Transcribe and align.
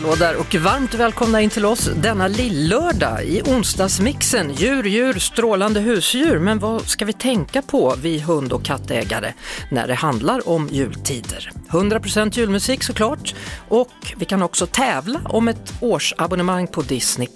Hallå 0.00 0.14
där 0.14 0.36
och 0.36 0.54
varmt 0.54 0.94
välkomna 0.94 1.40
in 1.40 1.50
till 1.50 1.66
oss 1.66 1.90
denna 2.02 2.28
lillördag 2.28 3.24
i 3.24 3.42
onsdagsmixen. 3.42 4.54
Djur, 4.54 4.84
djur, 4.84 5.14
strålande 5.18 5.80
husdjur. 5.80 6.38
Men 6.38 6.58
vad 6.58 6.88
ska 6.88 7.04
vi 7.04 7.12
tänka 7.12 7.62
på, 7.62 7.94
vi 8.02 8.20
hund 8.20 8.52
och 8.52 8.64
kattägare, 8.64 9.34
när 9.70 9.88
det 9.88 9.94
handlar 9.94 10.48
om 10.48 10.68
jultider? 10.68 11.50
100% 11.70 12.38
julmusik 12.38 12.82
såklart 12.82 13.34
och 13.68 13.90
vi 14.16 14.24
kan 14.24 14.42
också 14.42 14.66
tävla 14.66 15.20
om 15.24 15.48
ett 15.48 15.72
årsabonnemang 15.80 16.66
på 16.66 16.82
Disney+. 16.82 17.28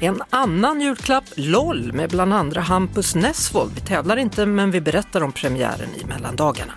En 0.00 0.22
annan 0.30 0.80
julklapp, 0.80 1.24
LOL, 1.34 1.92
med 1.92 2.10
bland 2.10 2.34
andra 2.34 2.60
Hampus 2.60 3.14
Nessvold. 3.14 3.72
Vi 3.74 3.80
tävlar 3.80 4.16
inte 4.16 4.46
men 4.46 4.70
vi 4.70 4.80
berättar 4.80 5.22
om 5.22 5.32
premiären 5.32 5.88
i 6.02 6.04
mellandagarna. 6.04 6.72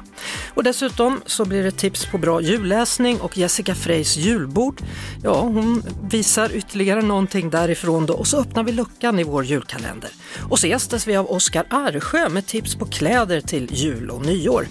Och 0.54 0.64
dessutom 0.64 1.22
så 1.26 1.46
blir 1.46 1.64
det 1.64 1.72
tips 1.72 2.06
på 2.06 2.18
bra 2.18 2.42
julläsning 2.42 3.22
och 3.22 3.38
Jessica 3.38 3.76
Freys 3.76 4.18
julbord. 4.18 4.82
Ja, 5.24 5.42
hon 5.42 5.84
visar 6.10 6.56
ytterligare 6.56 7.02
någonting 7.02 7.50
därifrån 7.50 8.06
då 8.06 8.14
och 8.14 8.28
så 8.28 8.38
öppnar 8.38 8.64
vi 8.64 8.72
luckan 8.72 9.20
i 9.20 9.24
vår 9.24 9.46
julkalender. 9.46 10.10
Och 10.50 10.60
så 10.60 10.68
gästas 10.68 11.08
vi 11.08 11.16
av 11.16 11.32
Oskar 11.32 11.66
Arsjö 11.70 12.30
med 12.30 12.46
tips 12.46 12.76
på 12.76 12.86
kläder 12.86 13.42
till 13.42 13.70
jul 13.72 14.10
och 14.10 14.26
nyår. 14.26 14.68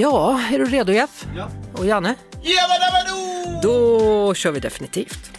Ja, 0.00 0.40
är 0.52 0.58
du 0.58 0.64
redo 0.64 0.92
Jeff? 0.92 1.26
Ja. 1.36 1.50
Och 1.72 1.86
Janne? 1.86 2.14
Då 3.62 4.34
kör 4.34 4.50
vi 4.52 4.60
definitivt. 4.60 5.30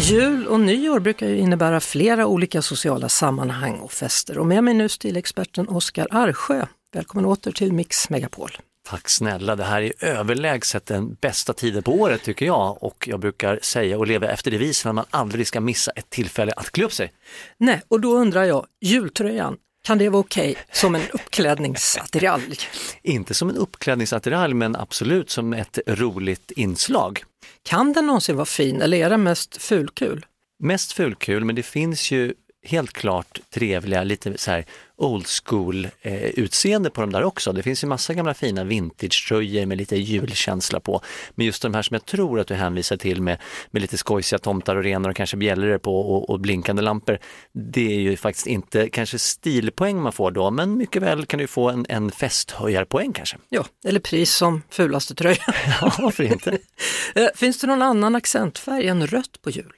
Jul 0.00 0.46
och 0.46 0.60
nyår 0.60 1.00
brukar 1.00 1.28
ju 1.28 1.38
innebära 1.38 1.80
flera 1.80 2.26
olika 2.26 2.62
sociala 2.62 3.08
sammanhang 3.08 3.78
och 3.78 3.92
fester 3.92 4.38
och 4.38 4.46
med 4.46 4.64
mig 4.64 4.74
nu 4.74 4.88
stilexperten 4.88 5.68
Oskar 5.68 6.06
Arsjö. 6.10 6.66
Välkommen 6.94 7.24
åter 7.24 7.52
till 7.52 7.72
Mix 7.72 8.10
Megapol. 8.10 8.50
Tack 8.88 9.08
snälla, 9.08 9.56
det 9.56 9.64
här 9.64 9.82
är 9.82 10.04
överlägset 10.04 10.86
den 10.86 11.14
bästa 11.20 11.52
tiden 11.52 11.82
på 11.82 11.92
året 11.92 12.22
tycker 12.22 12.46
jag 12.46 12.82
och 12.82 13.08
jag 13.08 13.20
brukar 13.20 13.58
säga 13.62 13.98
och 13.98 14.06
leva 14.06 14.26
efter 14.26 14.50
devisen 14.50 14.88
att 14.88 14.94
man 14.94 15.04
aldrig 15.10 15.46
ska 15.46 15.60
missa 15.60 15.90
ett 15.90 16.10
tillfälle 16.10 16.52
att 16.56 16.70
klä 16.70 16.84
upp 16.84 16.92
sig. 16.92 17.12
Nej, 17.58 17.82
och 17.88 18.00
då 18.00 18.12
undrar 18.12 18.44
jag, 18.44 18.66
jultröjan, 18.80 19.56
kan 19.88 19.98
det 19.98 20.08
vara 20.08 20.20
okej 20.20 20.56
som 20.72 20.94
en 20.94 21.02
uppklädningsattiralj? 21.12 22.56
Inte 23.02 23.34
som 23.34 23.48
en 23.48 23.56
uppklädningsattiralj 23.56 24.54
men 24.54 24.76
absolut 24.76 25.30
som 25.30 25.52
ett 25.52 25.78
roligt 25.86 26.50
inslag. 26.50 27.22
Kan 27.62 27.92
den 27.92 28.06
någonsin 28.06 28.36
vara 28.36 28.46
fin 28.46 28.82
eller 28.82 28.98
är 28.98 29.10
den 29.10 29.22
mest 29.22 29.62
fulkul? 29.62 30.26
Mest 30.62 30.92
fulkul 30.92 31.44
men 31.44 31.54
det 31.54 31.62
finns 31.62 32.10
ju 32.10 32.34
helt 32.66 32.92
klart 32.92 33.40
trevliga, 33.50 34.04
lite 34.04 34.38
så 34.38 34.50
här 34.50 34.64
old 34.98 35.26
school 35.26 35.88
eh, 36.02 36.24
utseende 36.24 36.90
på 36.90 37.00
de 37.00 37.12
där 37.12 37.22
också. 37.22 37.52
Det 37.52 37.62
finns 37.62 37.84
ju 37.84 37.88
massa 37.88 38.14
gamla 38.14 38.34
fina 38.34 38.64
vintage-tröjor 38.64 39.66
med 39.66 39.78
lite 39.78 39.96
julkänsla 39.96 40.80
på. 40.80 41.00
Men 41.34 41.46
just 41.46 41.62
de 41.62 41.74
här 41.74 41.82
som 41.82 41.94
jag 41.94 42.06
tror 42.06 42.40
att 42.40 42.46
du 42.46 42.54
hänvisar 42.54 42.96
till 42.96 43.22
med, 43.22 43.38
med 43.70 43.82
lite 43.82 43.98
skojsiga 43.98 44.38
tomtar 44.38 44.76
och 44.76 44.82
renar 44.82 45.10
och 45.10 45.16
kanske 45.16 45.36
bjällror 45.36 45.78
på 45.78 46.00
och, 46.00 46.30
och, 46.30 46.40
blinkande 46.40 46.82
lampor. 46.82 47.18
Det 47.52 47.94
är 47.94 48.00
ju 48.00 48.16
faktiskt 48.16 48.46
inte 48.46 48.88
kanske 48.88 49.18
stilpoäng 49.18 50.02
man 50.02 50.12
får 50.12 50.30
då, 50.30 50.50
men 50.50 50.76
mycket 50.76 51.02
väl 51.02 51.26
kan 51.26 51.38
du 51.38 51.46
få 51.46 51.70
en, 51.70 51.86
en 51.88 52.10
festhöjarpoäng 52.10 53.12
kanske. 53.12 53.36
Ja, 53.48 53.64
eller 53.84 54.00
pris 54.00 54.34
som 54.34 54.62
fulaste 54.70 55.14
tröja. 55.14 55.36
ja, 55.80 55.92
varför 55.98 56.24
inte? 56.24 56.58
Eh, 57.14 57.28
finns 57.34 57.60
det 57.60 57.66
någon 57.66 57.82
annan 57.82 58.14
accentfärg 58.14 58.88
än 58.88 59.06
rött 59.06 59.42
på 59.42 59.50
jul? 59.50 59.72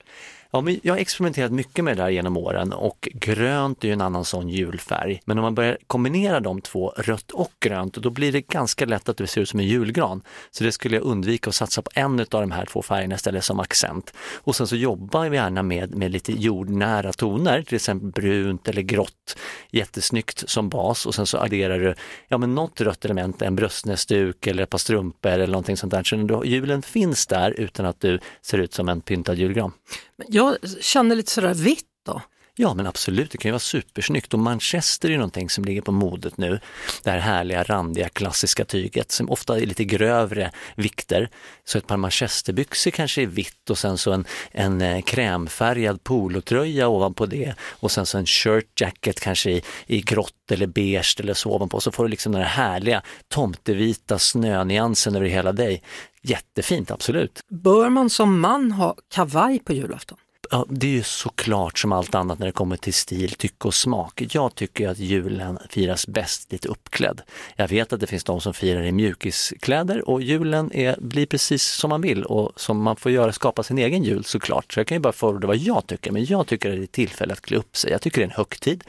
Ja, 0.52 0.60
men 0.60 0.80
jag 0.82 0.94
har 0.94 0.98
experimenterat 0.98 1.52
mycket 1.52 1.84
med 1.84 1.96
det 1.96 2.02
där 2.02 2.10
genom 2.10 2.36
åren 2.36 2.72
och 2.72 3.08
grönt 3.12 3.84
är 3.84 3.88
ju 3.88 3.92
en 3.92 4.00
annan 4.00 4.24
sån 4.24 4.48
julfärg. 4.48 5.09
Men 5.24 5.38
om 5.38 5.42
man 5.42 5.54
börjar 5.54 5.78
kombinera 5.86 6.40
de 6.40 6.60
två, 6.60 6.92
rött 6.96 7.30
och 7.30 7.52
grönt, 7.60 7.94
då 7.94 8.10
blir 8.10 8.32
det 8.32 8.40
ganska 8.40 8.84
lätt 8.86 9.08
att 9.08 9.16
det 9.16 9.26
ser 9.26 9.40
ut 9.40 9.48
som 9.48 9.60
en 9.60 9.66
julgran. 9.66 10.22
Så 10.50 10.64
det 10.64 10.72
skulle 10.72 10.96
jag 10.96 11.04
undvika 11.04 11.50
att 11.50 11.54
satsa 11.54 11.82
på 11.82 11.90
en 11.94 12.20
av 12.20 12.26
de 12.28 12.50
här 12.50 12.64
två 12.64 12.82
färgerna 12.82 13.14
istället 13.14 13.44
som 13.44 13.60
accent. 13.60 14.14
Och 14.34 14.56
sen 14.56 14.66
så 14.66 14.76
jobbar 14.76 15.28
vi 15.28 15.36
gärna 15.36 15.62
med, 15.62 15.94
med 15.94 16.10
lite 16.10 16.32
jordnära 16.32 17.12
toner, 17.12 17.62
till 17.62 17.74
exempel 17.74 18.10
brunt 18.10 18.68
eller 18.68 18.82
grått, 18.82 19.38
jättesnyggt 19.70 20.48
som 20.48 20.68
bas 20.68 21.06
och 21.06 21.14
sen 21.14 21.26
så 21.26 21.38
adderar 21.38 21.78
du 21.78 21.94
ja, 22.28 22.38
men 22.38 22.54
något 22.54 22.80
rött 22.80 23.04
element, 23.04 23.42
en 23.42 23.56
bröstnäsduk 23.56 24.46
eller 24.46 24.62
ett 24.62 24.70
par 24.70 24.78
strumpor 24.78 25.30
eller 25.30 25.46
någonting 25.46 25.76
sånt 25.76 25.92
där. 25.92 26.02
Så 26.02 26.44
julen 26.44 26.82
finns 26.82 27.26
där 27.26 27.50
utan 27.50 27.86
att 27.86 28.00
du 28.00 28.18
ser 28.42 28.58
ut 28.58 28.74
som 28.74 28.88
en 28.88 29.00
pyntad 29.00 29.38
julgran. 29.38 29.72
Jag 30.28 30.56
känner 30.80 31.16
lite 31.16 31.30
sådär 31.30 31.54
vitt 31.54 31.86
då. 32.06 32.22
Ja 32.62 32.74
men 32.74 32.86
absolut, 32.86 33.30
det 33.30 33.38
kan 33.38 33.48
ju 33.48 33.52
vara 33.52 33.58
supersnyggt 33.58 34.34
och 34.34 34.40
Manchester 34.40 35.08
är 35.08 35.12
ju 35.12 35.18
någonting 35.18 35.50
som 35.50 35.64
ligger 35.64 35.82
på 35.82 35.92
modet 35.92 36.36
nu. 36.36 36.60
Det 37.02 37.10
här 37.10 37.18
härliga, 37.18 37.62
randiga, 37.62 38.08
klassiska 38.08 38.64
tyget 38.64 39.12
som 39.12 39.30
ofta 39.30 39.58
är 39.58 39.66
lite 39.66 39.84
grövre 39.84 40.52
vikter. 40.74 41.30
Så 41.64 41.78
ett 41.78 41.86
par 41.86 41.96
manchesterbyxor 41.96 42.90
kanske 42.90 43.22
är 43.22 43.26
vitt 43.26 43.70
och 43.70 43.78
sen 43.78 43.98
så 43.98 44.12
en, 44.12 44.24
en 44.52 44.80
eh, 44.80 45.02
krämfärgad 45.02 46.04
polotröja 46.04 46.88
ovanpå 46.88 47.26
det 47.26 47.54
och 47.60 47.90
sen 47.90 48.06
så 48.06 48.18
en 48.18 48.26
shirt 48.26 48.80
jacket 48.80 49.20
kanske 49.20 49.50
i, 49.50 49.62
i 49.86 50.00
grått 50.00 50.50
eller 50.50 50.66
beige 50.66 51.16
eller 51.20 51.34
så 51.34 51.50
ovanpå. 51.50 51.80
Så 51.80 51.92
får 51.92 52.04
du 52.04 52.10
liksom 52.10 52.32
den 52.32 52.42
här 52.42 52.48
härliga 52.48 53.02
tomtevita 53.28 54.18
snönyansen 54.18 55.16
över 55.16 55.26
hela 55.26 55.52
dig. 55.52 55.82
Jättefint, 56.22 56.90
absolut. 56.90 57.40
Bör 57.48 57.88
man 57.88 58.10
som 58.10 58.40
man 58.40 58.72
ha 58.72 58.96
kavaj 59.08 59.58
på 59.58 59.72
julafton? 59.72 60.18
Ja, 60.52 60.66
det 60.68 60.86
är 60.86 60.90
ju 60.90 61.02
såklart 61.02 61.78
som 61.78 61.92
allt 61.92 62.14
annat 62.14 62.38
när 62.38 62.46
det 62.46 62.52
kommer 62.52 62.76
till 62.76 62.94
stil, 62.94 63.30
tycke 63.30 63.68
och 63.68 63.74
smak. 63.74 64.22
Jag 64.30 64.54
tycker 64.54 64.88
att 64.88 64.98
julen 64.98 65.58
firas 65.68 66.06
bäst 66.06 66.52
lite 66.52 66.68
uppklädd. 66.68 67.22
Jag 67.56 67.68
vet 67.68 67.92
att 67.92 68.00
det 68.00 68.06
finns 68.06 68.24
de 68.24 68.40
som 68.40 68.54
firar 68.54 68.82
i 68.82 68.92
mjukiskläder 68.92 70.08
och 70.08 70.22
julen 70.22 70.72
är, 70.72 70.96
blir 71.00 71.26
precis 71.26 71.62
som 71.62 71.90
man 71.90 72.00
vill 72.00 72.24
och 72.24 72.52
som 72.56 72.82
man 72.82 72.96
får 72.96 73.12
göra, 73.12 73.32
skapa 73.32 73.62
sin 73.62 73.78
egen 73.78 74.04
jul 74.04 74.24
såklart. 74.24 74.72
Så 74.72 74.80
jag 74.80 74.86
kan 74.86 74.96
ju 74.96 75.00
bara 75.00 75.12
förorda 75.12 75.46
vad 75.46 75.56
jag 75.56 75.86
tycker, 75.86 76.10
men 76.12 76.24
jag 76.24 76.46
tycker 76.46 76.70
att 76.70 76.76
det 76.76 76.82
är 76.82 76.86
tillfälle 76.86 77.32
att 77.32 77.40
klä 77.40 77.56
upp 77.56 77.76
sig. 77.76 77.90
Jag 77.90 78.02
tycker 78.02 78.20
det 78.20 78.24
är 78.24 78.30
en 78.30 78.36
högtid. 78.36 78.84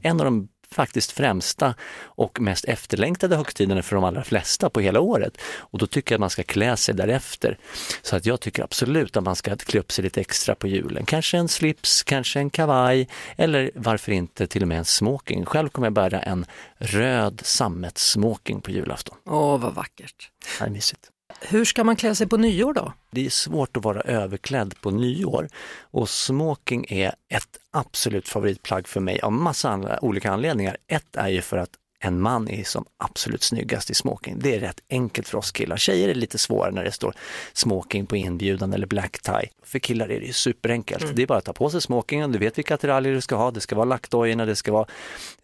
En 0.00 0.20
av 0.20 0.24
de 0.24 0.48
faktiskt 0.70 1.12
främsta 1.12 1.74
och 2.02 2.40
mest 2.40 2.64
efterlängtade 2.64 3.36
högtiderna 3.36 3.82
för 3.82 3.96
de 3.96 4.04
allra 4.04 4.24
flesta 4.24 4.70
på 4.70 4.80
hela 4.80 5.00
året. 5.00 5.38
Och 5.58 5.78
då 5.78 5.86
tycker 5.86 6.12
jag 6.12 6.16
att 6.16 6.20
man 6.20 6.30
ska 6.30 6.42
klä 6.42 6.76
sig 6.76 6.94
därefter. 6.94 7.58
Så 8.02 8.16
att 8.16 8.26
jag 8.26 8.40
tycker 8.40 8.62
absolut 8.62 9.16
att 9.16 9.24
man 9.24 9.36
ska 9.36 9.56
klä 9.56 9.80
upp 9.80 9.92
sig 9.92 10.04
lite 10.04 10.20
extra 10.20 10.54
på 10.54 10.66
julen. 10.66 11.06
Kanske 11.06 11.38
en 11.38 11.48
slips, 11.48 12.02
kanske 12.02 12.38
en 12.38 12.50
kavaj 12.50 13.08
eller 13.36 13.70
varför 13.74 14.12
inte 14.12 14.46
till 14.46 14.62
och 14.62 14.68
med 14.68 14.78
en 14.78 14.84
smoking. 14.84 15.44
Själv 15.44 15.68
kommer 15.68 15.86
jag 15.86 15.92
bära 15.92 16.20
en 16.20 16.46
röd 16.78 17.40
sammetssmoking 17.44 18.60
på 18.60 18.70
julafton. 18.70 19.16
Åh, 19.26 19.60
vad 19.60 19.74
vackert. 19.74 20.30
Det 20.58 20.64
är 20.64 20.70
mysigt. 20.70 21.10
Hur 21.40 21.64
ska 21.64 21.84
man 21.84 21.96
klä 21.96 22.14
sig 22.14 22.28
på 22.28 22.36
nyår 22.36 22.72
då? 22.72 22.92
Det 23.10 23.26
är 23.26 23.30
svårt 23.30 23.76
att 23.76 23.84
vara 23.84 24.00
överklädd 24.00 24.74
på 24.80 24.90
nyår 24.90 25.48
och 25.80 26.08
smoking 26.08 26.86
är 26.88 27.14
ett 27.28 27.58
absolut 27.70 28.28
favoritplagg 28.28 28.88
för 28.88 29.00
mig 29.00 29.20
av 29.20 29.32
massa 29.32 29.70
andra, 29.70 30.04
olika 30.04 30.30
anledningar. 30.30 30.76
Ett 30.88 31.16
är 31.16 31.28
ju 31.28 31.40
för 31.40 31.56
att 31.56 31.70
en 32.00 32.20
man 32.20 32.48
är 32.48 32.64
som 32.64 32.84
absolut 32.98 33.42
snyggast 33.42 33.90
i 33.90 33.94
smoking. 33.94 34.38
Det 34.38 34.54
är 34.54 34.60
rätt 34.60 34.80
enkelt 34.90 35.28
för 35.28 35.38
oss 35.38 35.52
killar. 35.52 35.76
Tjejer 35.76 36.08
är 36.08 36.14
lite 36.14 36.38
svårare 36.38 36.72
när 36.72 36.84
det 36.84 36.92
står 36.92 37.14
smoking 37.52 38.06
på 38.06 38.16
inbjudan 38.16 38.72
eller 38.72 38.86
black 38.86 39.22
tie. 39.22 39.48
För 39.62 39.78
killar 39.78 40.10
är 40.10 40.20
det 40.20 40.26
ju 40.26 40.32
superenkelt. 40.32 41.02
Mm. 41.02 41.14
Det 41.16 41.22
är 41.22 41.26
bara 41.26 41.38
att 41.38 41.44
ta 41.44 41.52
på 41.52 41.70
sig 41.70 41.80
smokingen, 41.80 42.32
du 42.32 42.38
vet 42.38 42.58
vilka 42.58 42.74
attiraljer 42.74 43.12
du 43.12 43.20
ska 43.20 43.36
ha. 43.36 43.50
Det 43.50 43.60
ska 43.60 43.76
vara 43.76 43.84
lackdojorna, 43.84 44.44
det 44.44 44.56
ska 44.56 44.72
vara 44.72 44.86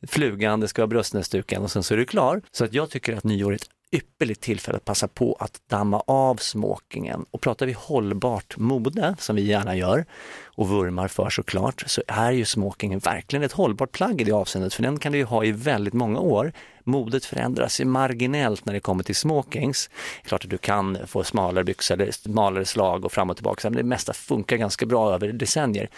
flugan, 0.09 0.61
det 0.61 0.69
ska 0.69 0.83
vara 0.83 0.89
bröstnäsduken 0.89 1.63
och 1.63 1.71
sen 1.71 1.83
så 1.83 1.95
är 1.95 1.99
du 1.99 2.05
klar. 2.05 2.43
Så 2.51 2.65
att 2.65 2.73
jag 2.73 2.91
tycker 2.91 3.17
att 3.17 3.25
nyår 3.25 3.55
ett 3.55 3.69
ypperligt 3.93 4.41
tillfälle 4.41 4.77
att 4.77 4.85
passa 4.85 5.09
på 5.09 5.37
att 5.41 5.61
damma 5.69 6.03
av 6.07 6.37
smokingen. 6.37 7.25
Och 7.31 7.41
pratar 7.41 7.67
vi 7.67 7.73
hållbart 7.73 8.57
mode, 8.59 9.15
som 9.19 9.37
vi 9.37 9.43
gärna 9.43 9.77
gör 9.77 10.05
och 10.45 10.69
vurmar 10.69 11.09
för 11.09 11.31
såklart, 11.31 11.85
så 11.87 12.03
är 12.07 12.33
ju 12.33 12.45
smokingen 12.45 12.99
verkligen 12.99 13.43
ett 13.43 13.53
hållbart 13.53 13.93
plagg 13.93 14.21
i 14.21 14.25
det 14.25 14.33
avseendet, 14.33 14.75
för 14.75 14.83
den 14.83 14.99
kan 14.99 15.13
du 15.13 15.19
ju 15.19 15.25
ha 15.25 15.45
i 15.45 15.53
väldigt 15.53 15.95
många 15.95 16.21
år. 16.21 16.53
Modet 16.85 17.25
förändras 17.25 17.81
ju 17.81 17.85
marginellt 17.85 18.65
när 18.65 18.73
det 18.73 18.81
kommer 18.81 19.05
till 19.05 19.17
smokings. 19.17 19.91
Klart 20.25 20.45
att 20.45 20.51
du 20.51 20.59
kan 20.59 20.99
få 21.07 21.25
smalare 21.25 21.65
byxor 21.65 21.95
eller 21.95 22.13
smalare 22.13 22.65
slag 22.65 23.05
och 23.05 23.13
fram 23.13 23.31
och 23.31 23.37
tillbaka, 23.37 23.71
men 23.71 23.77
det 23.77 23.83
mesta 23.83 24.13
funkar 24.13 24.57
ganska 24.57 24.87
bra 24.87 25.15
över 25.15 25.33
decennier. 25.33 25.89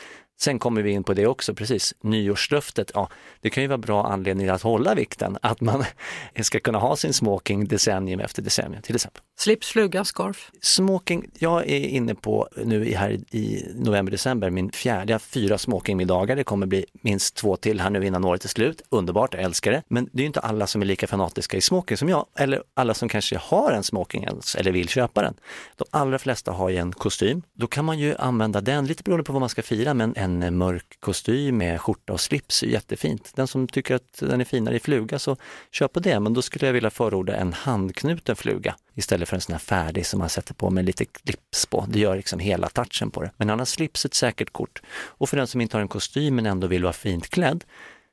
Sen 0.41 0.59
kommer 0.59 0.83
vi 0.83 0.91
in 0.91 1.05
på 1.05 1.15
det 1.15 1.27
också, 1.27 1.55
precis, 1.55 1.95
nyårslöftet, 2.01 2.91
ja 2.95 3.09
det 3.41 3.51
kan 3.51 3.63
ju 3.63 3.67
vara 3.67 3.79
bra 3.79 4.07
anledning 4.07 4.49
att 4.49 4.63
hålla 4.63 4.95
vikten, 4.95 5.39
att 5.43 5.61
man 5.61 5.85
ska 6.41 6.61
kunna 6.61 6.79
ha 6.79 6.97
sin 6.97 7.13
smoking 7.13 7.65
decennium 7.65 8.21
efter 8.21 8.43
decennium 8.43 8.83
till 8.83 8.95
exempel. 8.95 9.23
Slips, 9.37 9.69
fluga, 9.69 10.05
scarf? 10.05 10.51
Smoking, 10.61 11.31
jag 11.39 11.61
är 11.71 11.89
inne 11.89 12.15
på 12.15 12.49
nu 12.65 12.95
här 12.95 13.11
i 13.11 13.67
november-december 13.75 14.51
min 14.51 14.71
fjärde, 14.73 15.19
fyra 15.19 15.59
smokingmiddagar, 15.59 16.37
det 16.37 16.45
kommer 16.45 16.67
bli 16.67 16.85
minst 16.93 17.35
två 17.35 17.57
till 17.57 17.81
här 17.81 17.91
nu 17.91 18.07
innan 18.07 18.25
året 18.25 18.45
är 18.45 18.49
slut, 18.49 18.83
underbart, 18.89 19.35
jag 19.35 19.43
älskar 19.43 19.73
det. 19.73 19.83
Men 19.89 20.09
det 20.13 20.23
är 20.23 20.27
inte 20.27 20.41
alla 20.41 20.67
som 20.67 20.83
är 20.83 20.87
lika 20.87 21.07
fanatiska 21.07 21.57
i 21.57 21.61
smoking 21.61 21.97
som 21.97 22.09
jag, 22.09 22.27
eller 22.39 22.63
alla 22.75 22.95
som 22.95 23.09
kanske 23.09 23.37
har 23.37 23.73
en 23.73 23.83
smoking 23.83 24.25
ens, 24.25 24.55
eller 24.55 24.73
vill 24.73 24.89
köpa 24.89 25.23
den. 25.23 25.35
De 25.77 25.85
allra 25.91 26.19
flesta 26.19 26.53
har 26.53 26.69
ju 26.71 26.77
en 26.77 26.93
kostym, 26.93 27.43
då 27.55 27.67
kan 27.67 27.85
man 27.85 27.99
ju 27.99 28.15
använda 28.19 28.61
den, 28.61 28.87
lite 28.87 29.03
beroende 29.03 29.25
på 29.25 29.33
vad 29.33 29.41
man 29.41 29.49
ska 29.49 29.63
fira, 29.63 29.95
men 29.95 30.17
en 30.17 30.57
mörk 30.57 30.97
kostym 31.01 31.59
med 31.59 31.81
skjorta 31.81 32.13
och 32.13 32.21
slips 32.21 32.63
är 32.63 32.67
jättefint. 32.67 33.33
Den 33.35 33.47
som 33.47 33.69
tycker 33.69 33.95
att 33.95 34.19
den 34.21 34.41
är 34.41 34.45
finare 34.45 34.77
i 34.77 34.81
fluga 34.81 35.19
så 35.19 35.37
köp 35.71 35.93
på 35.93 36.01
det, 36.01 36.21
men 36.21 36.35
då 36.35 36.43
skulle 36.43 36.67
jag 36.67 36.73
vilja 36.73 36.91
förorda 36.91 37.37
en 37.37 37.53
handknuten 37.53 38.37
fluga 38.37 38.77
istället 38.95 39.29
för 39.29 39.37
en 39.37 39.41
sån 39.41 39.53
här 39.53 39.59
färdig 39.59 40.07
som 40.07 40.19
man 40.19 40.29
sätter 40.29 40.55
på 40.55 40.71
med 40.71 40.85
lite 40.85 41.05
clips 41.05 41.67
på. 41.67 41.87
Det 41.89 41.99
gör 41.99 42.17
liksom 42.17 42.39
hela 42.39 42.69
touchen 42.69 43.11
på 43.11 43.23
det. 43.23 43.31
Men 43.37 43.51
annars 43.51 43.69
slips 43.69 44.05
ett 44.05 44.15
säkert 44.15 44.53
kort. 44.53 44.83
Och 44.93 45.29
för 45.29 45.37
den 45.37 45.47
som 45.47 45.61
inte 45.61 45.77
har 45.77 45.83
en 45.83 45.89
kostym 45.89 46.35
men 46.35 46.47
ändå 46.47 46.67
vill 46.67 46.83
vara 46.83 46.93
fint 46.93 47.29
klädd, 47.31 47.65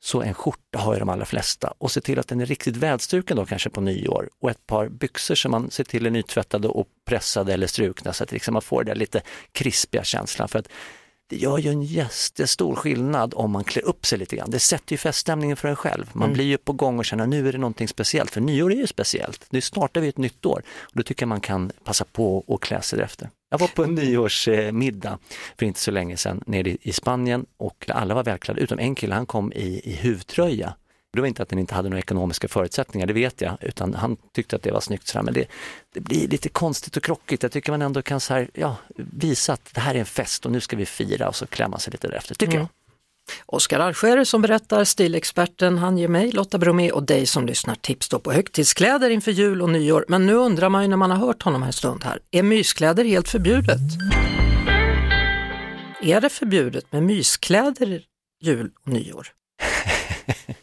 så 0.04 0.22
en 0.22 0.34
skjorta 0.34 0.80
har 0.80 0.94
ju 0.94 1.00
de 1.00 1.10
allra 1.10 1.26
flesta 1.26 1.74
och 1.78 1.92
se 1.92 2.02
till 2.02 2.20
att 2.20 2.28
den 2.28 2.42
är 2.42 2.46
riktigt 2.46 2.78
välstruken 2.78 3.38
då 3.38 3.46
kanske 3.46 3.70
på 3.70 3.82
nyår 3.82 4.30
och 4.42 4.52
ett 4.52 4.68
par 4.68 4.90
byxor 4.90 5.36
som 5.36 5.52
man 5.52 5.72
ser 5.72 5.84
till 5.84 6.06
är 6.06 6.10
nytvättade 6.10 6.68
och 6.68 6.88
pressade 7.06 7.54
eller 7.54 7.68
strukna 7.68 8.14
så 8.14 8.24
att 8.24 8.32
liksom 8.32 8.54
man 8.54 8.62
får 8.62 8.84
den 8.84 8.98
lite 8.98 9.22
krispiga 9.52 10.04
känslan. 10.04 10.48
För 10.48 10.60
att 10.60 10.68
det 11.32 11.38
gör 11.38 11.58
ju 11.58 11.70
en 11.70 11.82
jättestor 11.82 12.76
skillnad 12.76 13.34
om 13.36 13.52
man 13.52 13.64
klär 13.64 13.86
upp 13.86 14.06
sig 14.06 14.20
lite 14.20 14.36
grann. 14.36 14.50
Det 14.50 14.60
sätter 14.60 14.94
ju 14.94 14.98
feststämningen 14.98 15.58
för 15.58 15.68
en 15.68 15.76
själv. 15.76 16.10
Man 16.14 16.24
mm. 16.24 16.34
blir 16.34 16.46
ju 16.46 16.58
på 16.58 16.74
gång 16.74 17.00
och 17.00 17.06
känner 17.06 17.28
nu 17.28 17.48
är 17.48 17.52
det 17.52 17.58
någonting 17.58 17.88
speciellt, 17.88 18.32
för 18.32 18.42
nyår 18.42 18.72
är 18.72 18.76
ju 18.76 18.88
speciellt. 18.88 19.46
Nu 19.50 19.62
startar 19.62 20.02
vi 20.02 20.08
ett 20.08 20.18
nytt 20.18 20.46
år 20.46 20.64
och 20.82 20.92
då 20.94 21.04
tycker 21.04 21.24
jag 21.24 21.30
man 21.30 21.42
kan 21.42 21.72
passa 21.84 22.06
på 22.06 22.38
och 22.38 22.62
klä 22.62 22.82
sig 22.82 23.02
efter. 23.02 23.30
Jag 23.50 23.58
var 23.58 23.68
på 23.68 23.84
en 23.84 23.96
nyårsmiddag 23.96 25.20
för 25.58 25.66
inte 25.66 25.80
så 25.80 25.92
länge 25.92 26.18
sedan 26.18 26.44
nere 26.48 26.78
i 26.82 26.94
Spanien 26.94 27.46
och 27.58 27.86
alla 27.90 28.16
var 28.16 28.24
välklädda 28.24 28.62
utom 28.62 28.80
en 28.80 28.96
kille, 28.96 29.16
han 29.16 29.26
kom 29.26 29.54
i, 29.54 29.82
i 29.84 29.94
huvtröja 29.94 30.74
det 31.14 31.22
var 31.22 31.28
inte 31.28 31.44
att 31.44 31.50
den 31.50 31.60
inte 31.60 31.76
hade 31.76 31.90
några 31.90 32.00
ekonomiska 32.00 32.48
förutsättningar, 32.48 33.08
det 33.08 33.14
vet 33.14 33.42
jag, 33.42 33.58
utan 33.62 33.94
han 33.94 34.18
tyckte 34.34 34.56
att 34.56 34.64
det 34.64 34.72
var 34.72 34.82
snyggt. 34.82 35.08
Sådär. 35.08 35.24
Men 35.24 35.34
det, 35.34 35.48
det 35.94 36.00
blir 36.00 36.28
lite 36.28 36.50
konstigt 36.50 36.98
och 36.98 37.04
krockigt. 37.04 37.44
Jag 37.44 37.52
tycker 37.52 37.72
man 37.72 37.82
ändå 37.82 38.02
kan 38.02 38.20
så 38.20 38.34
här, 38.34 38.50
ja, 38.54 38.76
visa 38.96 39.54
att 39.54 39.74
det 39.74 39.82
här 39.82 39.96
är 39.96 40.00
en 40.00 40.06
fest 40.06 40.46
och 40.46 40.52
nu 40.52 40.62
ska 40.62 40.76
vi 40.76 40.86
fira 40.86 41.28
och 41.28 41.36
så 41.36 41.48
klämma 41.48 41.80
sig 41.80 41.92
lite 41.92 42.08
därefter, 42.08 42.36
tycker 42.36 42.54
mm. 42.54 42.62
jag. 42.62 42.70
Oskar 43.46 43.80
Alscher 43.80 44.24
som 44.24 44.42
berättar, 44.42 44.84
stilexperten, 44.84 45.78
han 45.78 45.98
ger 45.98 46.08
mig, 46.08 46.32
Lotta 46.32 46.58
Bromé 46.58 46.92
och 46.92 47.04
dig 47.04 47.26
som 47.26 47.46
lyssnar 47.46 47.76
tips 47.76 48.10
då 48.10 48.20
på 48.20 48.32
högtidskläder 48.32 49.10
inför 49.10 49.32
jul 49.32 49.62
och 49.62 49.70
nyår. 49.70 50.06
Men 50.08 50.26
nu 50.26 50.34
undrar 50.34 50.70
man 50.70 50.82
ju 50.82 50.88
när 50.88 50.98
man 50.98 51.12
har 51.12 51.18
hört 51.18 51.44
honom 51.44 51.64
en 51.64 51.74
stund 51.74 52.04
här, 52.04 52.20
är 52.32 52.44
myskläder 52.44 53.04
helt 53.04 53.30
förbjudet? 53.30 53.82
Är 56.02 56.22
det 56.22 56.30
förbjudet 56.30 56.92
med 56.92 57.04
myskläder 57.04 58.02
jul 58.42 58.72
och 58.86 58.88
nyår? 58.88 59.28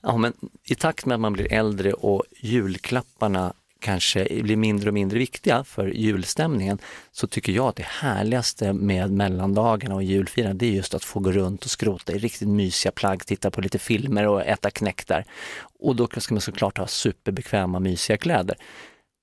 Ja, 0.00 0.16
men 0.16 0.32
i 0.64 0.74
takt 0.74 1.06
med 1.06 1.14
att 1.14 1.20
man 1.20 1.32
blir 1.32 1.52
äldre 1.52 1.92
och 1.92 2.22
julklapparna 2.40 3.54
kanske 3.84 4.42
blir 4.42 4.56
mindre 4.56 4.90
och 4.90 4.94
mindre 4.94 5.18
viktiga 5.18 5.64
för 5.64 5.86
julstämningen 5.86 6.78
så 7.12 7.26
tycker 7.26 7.52
jag 7.52 7.66
att 7.66 7.76
det 7.76 7.86
härligaste 7.86 8.72
med 8.72 9.10
mellandagarna 9.10 9.94
och 9.94 10.02
julfirandet 10.02 10.58
det 10.58 10.66
är 10.66 10.70
just 10.70 10.94
att 10.94 11.04
få 11.04 11.20
gå 11.20 11.32
runt 11.32 11.64
och 11.64 11.70
skrota 11.70 12.12
i 12.12 12.18
riktigt 12.18 12.48
mysiga 12.48 12.92
plagg, 12.92 13.26
titta 13.26 13.50
på 13.50 13.60
lite 13.60 13.78
filmer 13.78 14.26
och 14.26 14.46
äta 14.46 14.70
knäck 14.70 15.06
där. 15.06 15.24
Och 15.80 15.96
då 15.96 16.08
ska 16.18 16.34
man 16.34 16.40
såklart 16.40 16.78
ha 16.78 16.86
superbekväma 16.86 17.80
mysiga 17.80 18.16
kläder. 18.16 18.56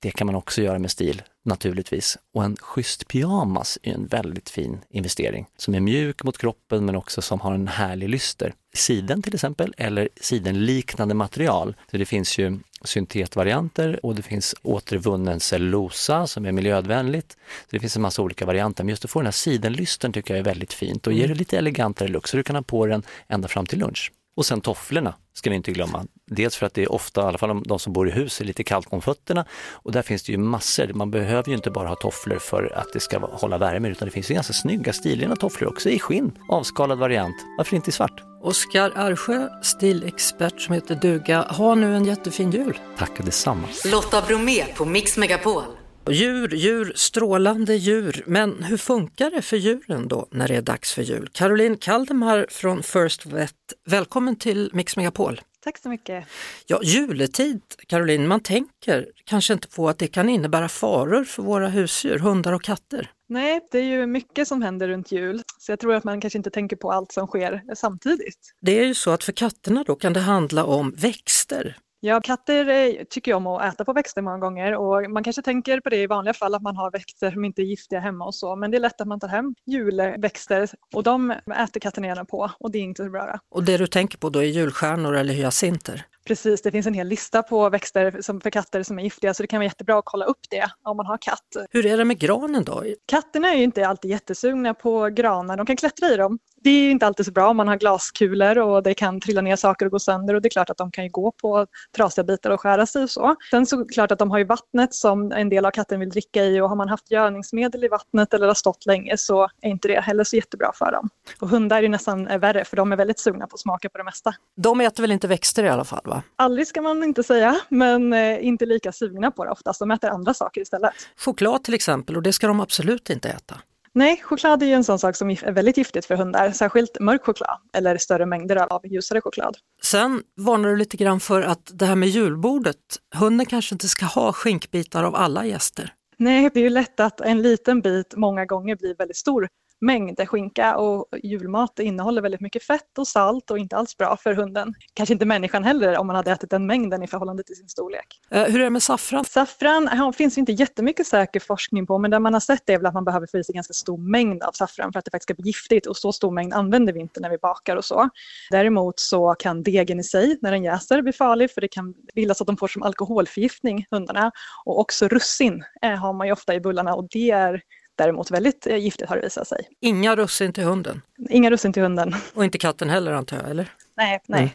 Det 0.01 0.11
kan 0.11 0.27
man 0.27 0.35
också 0.35 0.61
göra 0.61 0.79
med 0.79 0.91
stil 0.91 1.21
naturligtvis. 1.43 2.17
Och 2.33 2.43
en 2.43 2.55
schysst 2.55 3.07
pyjamas 3.07 3.79
är 3.83 3.93
en 3.93 4.07
väldigt 4.07 4.49
fin 4.49 4.79
investering 4.89 5.45
som 5.57 5.75
är 5.75 5.79
mjuk 5.79 6.23
mot 6.23 6.37
kroppen 6.37 6.85
men 6.85 6.95
också 6.95 7.21
som 7.21 7.39
har 7.39 7.53
en 7.53 7.67
härlig 7.67 8.09
lyster. 8.09 8.53
Siden 8.73 9.21
till 9.21 9.33
exempel 9.33 9.73
eller 9.77 10.09
sidenliknande 10.21 11.13
material. 11.13 11.75
Så 11.91 11.97
det 11.97 12.05
finns 12.05 12.37
ju 12.37 12.59
syntetvarianter 12.83 14.05
och 14.05 14.15
det 14.15 14.21
finns 14.21 14.55
återvunnen 14.61 15.39
cellulosa 15.39 16.27
som 16.27 16.45
är 16.45 16.51
miljövänligt. 16.51 17.31
Så 17.31 17.67
det 17.69 17.79
finns 17.79 17.95
en 17.95 18.01
massa 18.01 18.21
olika 18.21 18.45
varianter 18.45 18.83
men 18.83 18.89
just 18.89 19.05
att 19.05 19.11
få 19.11 19.19
den 19.19 19.25
här 19.25 19.31
sidenlysten 19.31 20.13
tycker 20.13 20.33
jag 20.33 20.39
är 20.39 20.45
väldigt 20.45 20.73
fint 20.73 21.07
och 21.07 21.13
ger 21.13 21.27
det 21.27 21.35
lite 21.35 21.57
elegantare 21.57 22.07
look 22.07 22.27
så 22.27 22.37
du 22.37 22.43
kan 22.43 22.55
ha 22.55 22.63
på 22.63 22.85
den 22.85 23.03
ända 23.27 23.47
fram 23.47 23.65
till 23.65 23.79
lunch. 23.79 24.11
Och 24.37 24.45
sen 24.45 24.61
tofflorna 24.61 25.13
ska 25.33 25.49
ni 25.49 25.55
inte 25.55 25.71
glömma. 25.71 26.05
Dels 26.27 26.55
för 26.55 26.65
att 26.65 26.73
det 26.73 26.83
är 26.83 26.91
ofta, 26.91 27.21
i 27.21 27.23
alla 27.23 27.37
fall 27.37 27.63
de 27.63 27.79
som 27.79 27.93
bor 27.93 28.07
i 28.09 28.11
hus, 28.11 28.41
är 28.41 28.45
lite 28.45 28.63
kallt 28.63 28.87
om 28.89 29.01
fötterna 29.01 29.45
och 29.71 29.91
där 29.91 30.01
finns 30.01 30.23
det 30.23 30.31
ju 30.31 30.37
massor. 30.37 30.93
Man 30.93 31.11
behöver 31.11 31.49
ju 31.49 31.55
inte 31.55 31.71
bara 31.71 31.87
ha 31.87 31.95
tofflor 31.95 32.39
för 32.39 32.73
att 32.75 32.93
det 32.93 32.99
ska 32.99 33.19
hålla 33.19 33.57
värme 33.57 33.89
utan 33.89 34.05
det 34.05 34.11
finns 34.11 34.31
ju 34.31 34.33
ganska 34.33 34.53
snygga 34.53 34.93
stilrena 34.93 35.35
tofflor 35.35 35.69
också 35.69 35.89
i 35.89 35.99
skinn, 35.99 36.31
avskalad 36.49 36.99
variant. 36.99 37.35
Varför 37.57 37.75
inte 37.75 37.89
i 37.89 37.93
svart? 37.93 38.23
Oskar 38.43 38.91
Arsjö, 38.95 39.49
stilexpert 39.63 40.61
som 40.61 40.73
heter 40.73 40.95
duga. 40.95 41.41
Ha 41.41 41.75
nu 41.75 41.95
en 41.95 42.05
jättefin 42.05 42.51
jul! 42.51 42.79
Tack 42.97 43.25
detsamma! 43.25 43.67
Lotta 43.91 44.21
Bromé 44.21 44.65
på 44.65 44.85
Mix 44.85 45.17
Megapol. 45.17 45.63
Djur, 46.09 46.55
djur, 46.55 46.93
strålande 46.95 47.75
djur. 47.75 48.23
Men 48.27 48.63
hur 48.63 48.77
funkar 48.77 49.31
det 49.31 49.41
för 49.41 49.57
djuren 49.57 50.07
då 50.07 50.27
när 50.31 50.47
det 50.47 50.55
är 50.55 50.61
dags 50.61 50.93
för 50.93 51.01
jul? 51.01 51.29
Caroline 51.31 51.77
Kaldemar 51.77 52.45
från 52.49 52.83
First 52.83 53.25
Vet, 53.25 53.55
välkommen 53.85 54.35
till 54.35 54.69
Mix 54.73 54.97
Megapol. 54.97 55.41
Tack 55.63 55.77
så 55.77 55.89
mycket. 55.89 56.25
Ja, 56.65 56.79
juletid, 56.83 57.61
Caroline, 57.87 58.27
man 58.27 58.39
tänker 58.39 59.07
kanske 59.25 59.53
inte 59.53 59.67
på 59.67 59.89
att 59.89 59.97
det 59.97 60.07
kan 60.07 60.29
innebära 60.29 60.69
faror 60.69 61.23
för 61.23 61.43
våra 61.43 61.67
husdjur, 61.67 62.19
hundar 62.19 62.53
och 62.53 62.63
katter. 62.63 63.11
Nej, 63.29 63.67
det 63.71 63.77
är 63.77 63.83
ju 63.83 64.05
mycket 64.05 64.47
som 64.47 64.61
händer 64.61 64.87
runt 64.87 65.11
jul, 65.11 65.41
så 65.59 65.71
jag 65.71 65.79
tror 65.79 65.93
att 65.93 66.03
man 66.03 66.21
kanske 66.21 66.37
inte 66.37 66.49
tänker 66.49 66.75
på 66.75 66.91
allt 66.91 67.11
som 67.11 67.27
sker 67.27 67.61
samtidigt. 67.75 68.53
Det 68.61 68.79
är 68.79 68.85
ju 68.85 68.93
så 68.93 69.11
att 69.11 69.23
för 69.23 69.31
katterna 69.31 69.83
då 69.87 69.95
kan 69.95 70.13
det 70.13 70.19
handla 70.19 70.65
om 70.65 70.91
växter, 70.97 71.77
Ja, 72.03 72.21
katter 72.21 72.67
eh, 72.69 73.03
tycker 73.09 73.33
om 73.33 73.47
att 73.47 73.73
äta 73.73 73.85
på 73.85 73.93
växter 73.93 74.21
många 74.21 74.37
gånger 74.37 74.75
och 74.75 75.11
man 75.11 75.23
kanske 75.23 75.41
tänker 75.41 75.79
på 75.79 75.89
det 75.89 75.97
i 75.97 76.07
vanliga 76.07 76.33
fall 76.33 76.55
att 76.55 76.61
man 76.61 76.75
har 76.75 76.91
växter 76.91 77.31
som 77.31 77.45
inte 77.45 77.61
är 77.61 77.63
giftiga 77.63 77.99
hemma 77.99 78.25
och 78.25 78.35
så, 78.35 78.55
men 78.55 78.71
det 78.71 78.77
är 78.77 78.79
lätt 78.79 79.01
att 79.01 79.07
man 79.07 79.19
tar 79.19 79.27
hem 79.27 79.55
julväxter 79.65 80.69
och 80.93 81.03
de 81.03 81.31
äter 81.31 81.79
katten 81.79 82.03
gärna 82.03 82.25
på 82.25 82.51
och 82.59 82.71
det 82.71 82.77
är 82.77 82.81
inte 82.81 83.03
så 83.03 83.09
bra. 83.09 83.39
Och 83.49 83.63
det 83.63 83.77
du 83.77 83.87
tänker 83.87 84.17
på 84.17 84.29
då 84.29 84.39
är 84.39 84.43
julstjärnor 84.47 85.15
eller 85.15 85.33
hyacinter? 85.33 86.05
Precis, 86.25 86.61
det 86.61 86.71
finns 86.71 86.87
en 86.87 86.93
hel 86.93 87.07
lista 87.07 87.43
på 87.43 87.69
växter 87.69 88.21
som, 88.21 88.41
för 88.41 88.49
katter 88.49 88.83
som 88.83 88.99
är 88.99 89.03
giftiga 89.03 89.33
så 89.33 89.43
det 89.43 89.47
kan 89.47 89.59
vara 89.59 89.65
jättebra 89.65 89.99
att 89.99 90.05
kolla 90.05 90.25
upp 90.25 90.49
det 90.49 90.71
om 90.83 90.97
man 90.97 91.05
har 91.05 91.17
katt. 91.17 91.67
Hur 91.69 91.85
är 91.85 91.97
det 91.97 92.05
med 92.05 92.19
granen 92.19 92.63
då? 92.63 92.83
Katterna 93.07 93.53
är 93.53 93.57
ju 93.57 93.63
inte 93.63 93.87
alltid 93.87 94.11
jättesugna 94.11 94.73
på 94.73 95.09
granar, 95.09 95.57
de 95.57 95.65
kan 95.65 95.77
klättra 95.77 96.09
i 96.09 96.17
dem. 96.17 96.39
Det 96.63 96.69
är 96.69 96.91
inte 96.91 97.07
alltid 97.07 97.25
så 97.25 97.31
bra 97.31 97.49
om 97.49 97.57
man 97.57 97.67
har 97.67 97.77
glaskulor 97.77 98.57
och 98.57 98.83
det 98.83 98.93
kan 98.93 99.19
trilla 99.19 99.41
ner 99.41 99.55
saker 99.55 99.85
och 99.85 99.91
gå 99.91 99.99
sönder 99.99 100.33
och 100.33 100.41
det 100.41 100.47
är 100.47 100.49
klart 100.49 100.69
att 100.69 100.77
de 100.77 100.91
kan 100.91 101.03
ju 101.03 101.09
gå 101.09 101.31
på 101.31 101.67
trasiga 101.95 102.23
bitar 102.23 102.49
och 102.51 102.61
skära 102.61 102.85
sig 102.85 103.03
och 103.03 103.09
så. 103.09 103.35
Sen 103.49 103.65
så 103.65 103.79
är 103.79 103.83
det 103.83 103.93
klart 103.93 104.11
att 104.11 104.19
de 104.19 104.31
har 104.31 104.37
ju 104.37 104.43
vattnet 104.43 104.93
som 104.93 105.31
en 105.31 105.49
del 105.49 105.65
av 105.65 105.71
katten 105.71 105.99
vill 105.99 106.09
dricka 106.09 106.43
i 106.43 106.61
och 106.61 106.69
har 106.69 106.75
man 106.75 106.89
haft 106.89 107.11
gödningsmedel 107.11 107.83
i 107.83 107.87
vattnet 107.87 108.33
eller 108.33 108.47
har 108.47 108.53
stått 108.53 108.85
länge 108.85 109.17
så 109.17 109.43
är 109.61 109.69
inte 109.69 109.87
det 109.87 110.01
heller 110.01 110.23
så 110.23 110.35
jättebra 110.35 110.71
för 110.75 110.91
dem. 110.91 111.09
Och 111.39 111.49
hundar 111.49 111.77
är 111.77 111.81
ju 111.81 111.89
nästan 111.89 112.39
värre 112.39 112.65
för 112.65 112.77
de 112.77 112.91
är 112.91 112.95
väldigt 112.95 113.19
sugna 113.19 113.47
på 113.47 113.53
att 113.53 113.59
smaka 113.59 113.89
på 113.89 113.97
det 113.97 114.03
mesta. 114.03 114.33
De 114.55 114.81
äter 114.81 115.03
väl 115.03 115.11
inte 115.11 115.27
växter 115.27 115.63
i 115.63 115.69
alla 115.69 115.83
fall? 115.83 116.01
va? 116.03 116.23
Aldrig 116.35 116.67
ska 116.67 116.81
man 116.81 117.03
inte 117.03 117.23
säga, 117.23 117.59
men 117.69 118.13
eh, 118.13 118.45
inte 118.45 118.65
lika 118.65 118.91
sugna 118.91 119.31
på 119.31 119.45
det 119.45 119.51
oftast. 119.51 119.79
De 119.79 119.91
äter 119.91 120.09
andra 120.09 120.33
saker 120.33 120.61
istället. 120.61 120.93
Choklad 121.17 121.63
till 121.63 121.73
exempel, 121.73 122.17
och 122.17 122.23
det 122.23 122.33
ska 122.33 122.47
de 122.47 122.59
absolut 122.59 123.09
inte 123.09 123.29
äta. 123.29 123.57
Nej, 123.93 124.21
choklad 124.23 124.63
är 124.63 124.67
ju 124.67 124.73
en 124.73 124.83
sån 124.83 124.99
sak 124.99 125.15
som 125.15 125.29
är 125.29 125.51
väldigt 125.51 125.77
giftigt 125.77 126.05
för 126.05 126.15
hundar, 126.15 126.51
särskilt 126.51 126.99
mörk 126.99 127.25
choklad 127.25 127.57
eller 127.73 127.97
större 127.97 128.25
mängder 128.25 128.55
av 128.55 128.87
ljusare 128.87 129.21
choklad. 129.21 129.57
Sen 129.83 130.23
varnar 130.37 130.69
du 130.69 130.75
lite 130.75 130.97
grann 130.97 131.19
för 131.19 131.41
att 131.41 131.71
det 131.73 131.85
här 131.85 131.95
med 131.95 132.09
julbordet, 132.09 132.77
hunden 133.15 133.45
kanske 133.45 133.75
inte 133.75 133.87
ska 133.87 134.05
ha 134.05 134.33
skinkbitar 134.33 135.03
av 135.03 135.15
alla 135.15 135.45
gäster. 135.45 135.93
Nej, 136.17 136.49
det 136.53 136.59
är 136.59 136.63
ju 136.63 136.69
lätt 136.69 136.99
att 136.99 137.21
en 137.21 137.41
liten 137.41 137.81
bit 137.81 138.13
många 138.17 138.45
gånger 138.45 138.75
blir 138.75 138.95
väldigt 138.95 139.17
stor 139.17 139.47
mängd 139.81 140.29
skinka 140.29 140.77
och 140.77 141.05
julmat 141.23 141.79
innehåller 141.79 142.21
väldigt 142.21 142.41
mycket 142.41 142.63
fett 142.63 142.97
och 142.97 143.07
salt 143.07 143.51
och 143.51 143.59
inte 143.59 143.77
alls 143.77 143.97
bra 143.97 144.17
för 144.17 144.33
hunden. 144.33 144.73
Kanske 144.93 145.13
inte 145.13 145.25
människan 145.25 145.63
heller 145.63 145.97
om 145.97 146.07
man 146.07 146.15
hade 146.15 146.31
ätit 146.31 146.49
den 146.49 146.65
mängden 146.65 147.03
i 147.03 147.07
förhållande 147.07 147.43
till 147.43 147.55
sin 147.55 147.69
storlek. 147.69 148.21
Uh, 148.35 148.43
hur 148.43 148.59
är 148.59 148.63
det 148.63 148.69
med 148.69 148.83
saffran? 148.83 149.25
Saffran 149.25 149.89
ja, 149.91 150.11
finns 150.11 150.37
inte 150.37 150.51
jättemycket 150.51 151.07
säker 151.07 151.39
forskning 151.39 151.87
på 151.87 151.97
men 151.97 152.11
det 152.11 152.19
man 152.19 152.33
har 152.33 152.39
sett 152.39 152.69
är 152.69 152.77
väl 152.77 152.85
att 152.85 152.93
man 152.93 153.05
behöver 153.05 153.27
få 153.27 153.37
i 153.37 153.43
sig 153.43 153.53
ganska 153.53 153.73
stor 153.73 153.97
mängd 153.97 154.43
av 154.43 154.51
saffran 154.51 154.91
för 154.93 154.99
att 154.99 155.05
det 155.05 155.11
faktiskt 155.11 155.27
ska 155.27 155.33
bli 155.33 155.45
giftigt 155.45 155.87
och 155.87 155.97
så 155.97 156.11
stor 156.11 156.31
mängd 156.31 156.53
använder 156.53 156.93
vi 156.93 156.99
inte 156.99 157.19
när 157.19 157.29
vi 157.29 157.37
bakar 157.37 157.75
och 157.75 157.85
så. 157.85 158.09
Däremot 158.51 158.99
så 158.99 159.35
kan 159.39 159.63
degen 159.63 159.99
i 159.99 160.03
sig 160.03 160.37
när 160.41 160.51
den 160.51 160.63
jäser 160.63 161.01
bli 161.01 161.13
farlig 161.13 161.51
för 161.51 161.61
det 161.61 161.67
kan 161.67 161.93
bildas 162.15 162.41
att 162.41 162.47
de 162.47 162.57
får 162.57 162.67
som 162.67 162.83
alkoholförgiftning 162.83 163.85
hundarna 163.91 164.31
och 164.65 164.79
också 164.79 165.07
russin 165.07 165.63
eh, 165.81 165.95
har 165.95 166.13
man 166.13 166.27
ju 166.27 166.33
ofta 166.33 166.55
i 166.55 166.59
bullarna 166.59 166.93
och 166.95 167.07
det 167.11 167.31
är 167.31 167.61
däremot 168.01 168.31
väldigt 168.31 168.67
eh, 168.67 168.77
giftigt 168.77 169.09
har 169.09 169.15
det 169.15 169.21
visat 169.21 169.47
sig. 169.47 169.67
Inga 169.81 170.15
russin 170.15 170.53
till 170.53 170.63
hunden 170.63 171.01
Inga 171.29 171.49
russin 171.49 171.73
till 171.73 171.83
hunden. 171.83 172.15
och 172.33 172.43
inte 172.43 172.57
katten 172.57 172.89
heller 172.89 173.11
antar 173.11 173.37
jag, 173.37 173.49
eller? 173.49 173.67
Nej, 173.97 174.21
nej. 174.27 174.39
Mm. 174.39 174.51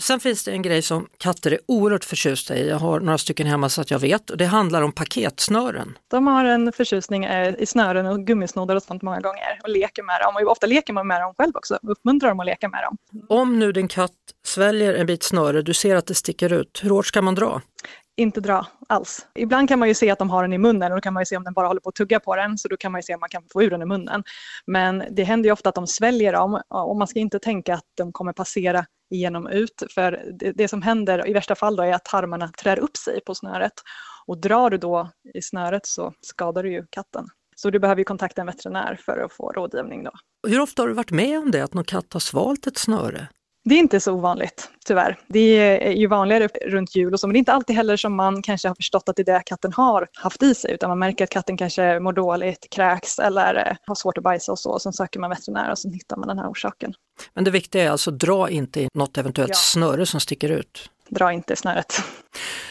Sen 0.00 0.20
finns 0.20 0.44
det 0.44 0.52
en 0.52 0.62
grej 0.62 0.82
som 0.82 1.08
katter 1.18 1.50
är 1.50 1.58
oerhört 1.68 2.04
förtjusta 2.04 2.56
i. 2.56 2.68
Jag 2.68 2.76
har 2.76 3.00
några 3.00 3.18
stycken 3.18 3.46
hemma 3.46 3.68
så 3.68 3.80
att 3.80 3.90
jag 3.90 3.98
vet 3.98 4.30
och 4.30 4.36
det 4.36 4.46
handlar 4.46 4.82
om 4.82 4.92
paketsnören. 4.92 5.98
De 6.08 6.26
har 6.26 6.44
en 6.44 6.72
förtjusning 6.72 7.24
eh, 7.24 7.54
i 7.58 7.66
snören 7.66 8.06
och 8.06 8.26
gummisnoddar 8.26 8.76
och 8.76 8.82
sånt 8.82 9.02
många 9.02 9.20
gånger 9.20 9.60
och 9.62 9.68
leker 9.68 10.02
med 10.02 10.20
dem. 10.20 10.36
Och 10.36 10.52
ofta 10.52 10.66
leker 10.66 10.92
man 10.92 11.06
med 11.06 11.20
dem 11.20 11.34
själv 11.38 11.52
också, 11.56 11.78
uppmuntrar 11.82 12.28
dem 12.28 12.40
att 12.40 12.46
leka 12.46 12.68
med 12.68 12.82
dem. 12.82 12.96
Om 13.28 13.58
nu 13.58 13.72
din 13.72 13.88
katt 13.88 14.12
sväljer 14.44 14.94
en 14.94 15.06
bit 15.06 15.22
snöre, 15.22 15.62
du 15.62 15.74
ser 15.74 15.96
att 15.96 16.06
det 16.06 16.14
sticker 16.14 16.52
ut, 16.52 16.80
hur 16.82 16.90
hårt 16.90 17.06
ska 17.06 17.22
man 17.22 17.34
dra? 17.34 17.60
Inte 18.18 18.40
dra 18.40 18.66
alls. 18.88 19.26
Ibland 19.34 19.68
kan 19.68 19.78
man 19.78 19.88
ju 19.88 19.94
se 19.94 20.10
att 20.10 20.18
de 20.18 20.30
har 20.30 20.42
den 20.42 20.52
i 20.52 20.58
munnen 20.58 20.92
och 20.92 20.96
då 20.96 21.00
kan 21.00 21.14
man 21.14 21.20
ju 21.20 21.24
se 21.26 21.36
om 21.36 21.44
den 21.44 21.52
bara 21.52 21.66
håller 21.66 21.80
på 21.80 21.88
att 21.88 21.94
tugga 21.94 22.20
på 22.20 22.36
den, 22.36 22.58
så 22.58 22.68
då 22.68 22.76
kan 22.76 22.92
man 22.92 22.98
ju 22.98 23.02
se 23.02 23.14
om 23.14 23.20
man 23.20 23.28
kan 23.28 23.42
få 23.52 23.62
ur 23.62 23.70
den 23.70 23.82
i 23.82 23.84
munnen. 23.84 24.22
Men 24.66 25.04
det 25.10 25.24
händer 25.24 25.48
ju 25.48 25.52
ofta 25.52 25.68
att 25.68 25.74
de 25.74 25.86
sväljer 25.86 26.32
dem 26.32 26.62
och 26.68 26.96
man 26.96 27.08
ska 27.08 27.18
inte 27.18 27.38
tänka 27.38 27.74
att 27.74 27.84
de 27.96 28.12
kommer 28.12 28.32
passera 28.32 28.86
igenom 29.10 29.46
ut, 29.46 29.82
för 29.94 30.32
det, 30.40 30.52
det 30.52 30.68
som 30.68 30.82
händer 30.82 31.28
i 31.28 31.32
värsta 31.32 31.54
fall 31.54 31.76
då 31.76 31.82
är 31.82 31.92
att 31.92 32.04
tarmarna 32.04 32.48
trär 32.48 32.78
upp 32.78 32.96
sig 32.96 33.20
på 33.26 33.34
snöret 33.34 33.72
och 34.26 34.40
drar 34.40 34.70
du 34.70 34.78
då 34.78 35.10
i 35.34 35.42
snöret 35.42 35.86
så 35.86 36.12
skadar 36.20 36.62
du 36.62 36.72
ju 36.72 36.86
katten. 36.90 37.28
Så 37.56 37.70
du 37.70 37.78
behöver 37.78 37.98
ju 37.98 38.04
kontakta 38.04 38.40
en 38.40 38.46
veterinär 38.46 39.00
för 39.04 39.18
att 39.18 39.32
få 39.32 39.52
rådgivning 39.52 40.04
då. 40.04 40.10
Hur 40.48 40.60
ofta 40.60 40.82
har 40.82 40.88
du 40.88 40.94
varit 40.94 41.10
med 41.10 41.38
om 41.38 41.50
det, 41.50 41.64
att 41.64 41.74
någon 41.74 41.84
katt 41.84 42.12
har 42.12 42.20
svalt 42.20 42.66
ett 42.66 42.78
snöre? 42.78 43.28
Det 43.68 43.74
är 43.74 43.78
inte 43.78 44.00
så 44.00 44.12
ovanligt, 44.12 44.70
tyvärr. 44.86 45.18
Det 45.26 45.40
är 45.88 45.92
ju 45.92 46.06
vanligare 46.06 46.48
runt 46.66 46.96
jul 46.96 47.12
och 47.12 47.20
så, 47.20 47.26
men 47.26 47.32
det 47.32 47.36
är 47.36 47.38
inte 47.38 47.52
alltid 47.52 47.76
heller 47.76 47.96
som 47.96 48.14
man 48.14 48.42
kanske 48.42 48.68
har 48.68 48.74
förstått 48.74 49.08
att 49.08 49.16
det 49.16 49.22
är 49.28 49.34
det 49.34 49.42
katten 49.46 49.72
har 49.72 50.08
haft 50.14 50.42
i 50.42 50.54
sig, 50.54 50.72
utan 50.72 50.88
man 50.90 50.98
märker 50.98 51.24
att 51.24 51.30
katten 51.30 51.56
kanske 51.56 52.00
mår 52.00 52.12
dåligt, 52.12 52.66
kräks 52.70 53.18
eller 53.18 53.66
eh, 53.68 53.76
har 53.86 53.94
svårt 53.94 54.18
att 54.18 54.24
bajsa 54.24 54.52
och 54.52 54.58
så, 54.58 54.70
och 54.70 54.82
sen 54.82 54.92
söker 54.92 55.20
man 55.20 55.30
veterinär 55.30 55.70
och 55.70 55.78
så 55.78 55.90
hittar 55.90 56.16
man 56.16 56.28
den 56.28 56.38
här 56.38 56.50
orsaken. 56.50 56.94
Men 57.34 57.44
det 57.44 57.50
viktiga 57.50 57.84
är 57.84 57.90
alltså, 57.90 58.10
dra 58.10 58.50
inte 58.50 58.80
i 58.80 58.88
något 58.94 59.18
eventuellt 59.18 59.50
Ja. 59.50 59.56
snöre 59.56 60.06
som 60.06 60.20
sticker 60.20 60.48
ut. 60.48 60.90
Dra 61.08 61.32
inte 61.32 61.56
snöret. 61.56 61.94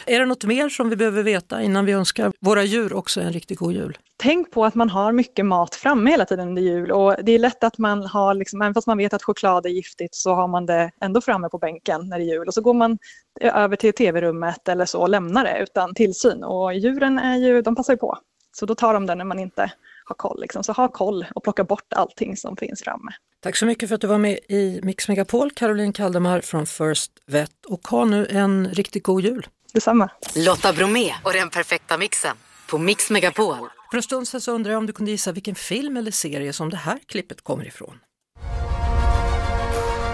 Är 0.06 0.18
det 0.18 0.26
något 0.26 0.44
mer 0.44 0.68
som 0.68 0.90
vi 0.90 0.96
behöver 0.96 1.22
veta 1.22 1.62
innan 1.62 1.84
vi 1.84 1.92
önskar 1.92 2.32
våra 2.40 2.64
djur 2.64 2.92
också 2.92 3.20
en 3.20 3.32
riktigt 3.32 3.58
god 3.58 3.72
jul? 3.72 3.98
Tänk 4.16 4.50
på 4.50 4.64
att 4.64 4.74
man 4.74 4.90
har 4.90 5.12
mycket 5.12 5.46
mat 5.46 5.74
framme 5.74 6.10
hela 6.10 6.24
tiden 6.24 6.48
under 6.48 6.62
jul 6.62 6.92
och 6.92 7.16
det 7.22 7.32
är 7.32 7.38
lätt 7.38 7.64
att 7.64 7.78
man 7.78 8.06
har, 8.06 8.34
liksom, 8.34 8.62
även 8.62 8.74
fast 8.74 8.86
man 8.86 8.98
vet 8.98 9.14
att 9.14 9.22
choklad 9.22 9.66
är 9.66 9.70
giftigt 9.70 10.14
så 10.14 10.34
har 10.34 10.48
man 10.48 10.66
det 10.66 10.90
ändå 11.00 11.20
framme 11.20 11.48
på 11.48 11.58
bänken 11.58 12.08
när 12.08 12.18
det 12.18 12.24
är 12.24 12.34
jul 12.34 12.48
och 12.48 12.54
så 12.54 12.60
går 12.60 12.74
man 12.74 12.98
över 13.40 13.76
till 13.76 13.92
tv-rummet 13.92 14.68
eller 14.68 14.84
så 14.84 15.00
och 15.00 15.08
lämnar 15.08 15.44
det 15.44 15.58
utan 15.62 15.94
tillsyn 15.94 16.44
och 16.44 16.74
djuren 16.74 17.18
är 17.18 17.36
ju, 17.36 17.62
de 17.62 17.76
passar 17.76 17.92
ju 17.92 17.96
på. 17.96 18.18
Så 18.58 18.66
då 18.66 18.74
tar 18.74 18.94
de 18.94 19.06
det 19.06 19.14
när 19.14 19.24
man 19.24 19.38
inte 19.38 19.72
har 20.04 20.14
koll. 20.14 20.40
Liksom. 20.40 20.64
Så 20.64 20.72
ha 20.72 20.88
koll 20.88 21.26
och 21.34 21.42
plocka 21.44 21.64
bort 21.64 21.92
allting 21.92 22.36
som 22.36 22.56
finns 22.56 22.82
framme. 22.82 23.12
Tack 23.42 23.56
så 23.56 23.66
mycket 23.66 23.88
för 23.88 23.94
att 23.94 24.00
du 24.00 24.06
var 24.06 24.18
med 24.18 24.38
i 24.48 24.80
Mix 24.82 25.08
Megapol, 25.08 25.50
Caroline 25.50 25.92
Kaldemar 25.92 26.40
från 26.40 26.66
First 26.66 27.12
Vet 27.26 27.66
och 27.66 27.88
ha 27.88 28.04
nu 28.04 28.26
en 28.26 28.68
riktigt 28.68 29.02
god 29.02 29.24
jul. 29.24 29.46
Detsamma. 29.72 30.10
Lotta 30.36 30.72
Bromé 30.72 31.14
och 31.24 31.32
den 31.32 31.50
perfekta 31.50 31.98
mixen 31.98 32.36
på 32.70 32.78
Mix 32.78 33.10
Megapol. 33.10 33.56
För 33.90 33.96
en 33.96 34.02
stund 34.02 34.28
sedan 34.28 34.40
så 34.40 34.52
undrar 34.52 34.72
jag 34.72 34.78
om 34.78 34.86
du 34.86 34.92
kunde 34.92 35.10
gissa 35.10 35.32
vilken 35.32 35.54
film 35.54 35.96
eller 35.96 36.10
serie 36.10 36.52
som 36.52 36.70
det 36.70 36.76
här 36.76 36.98
klippet 37.06 37.44
kommer 37.44 37.66
ifrån. 37.66 37.98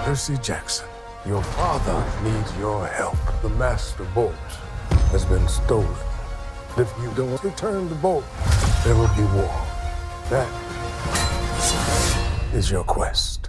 Percy 0.05 0.33
Jackson, 0.33 0.89
your 1.27 1.43
father 1.43 2.03
needs 2.25 2.53
your 2.61 2.85
help. 2.85 3.43
The 3.43 3.59
Master 3.59 4.05
Bolt 4.15 4.53
has 5.13 5.29
been 5.29 5.49
stolen. 5.49 6.14
If 6.77 6.93
you 7.01 7.09
don't 7.15 7.41
return 7.45 7.89
the 7.89 7.95
boat, 7.95 8.25
there 8.83 8.97
will 8.97 9.15
be 9.15 9.23
war. 9.33 9.65
That 10.29 10.49
is 12.53 12.69
your 12.69 12.83
quest. 12.83 13.49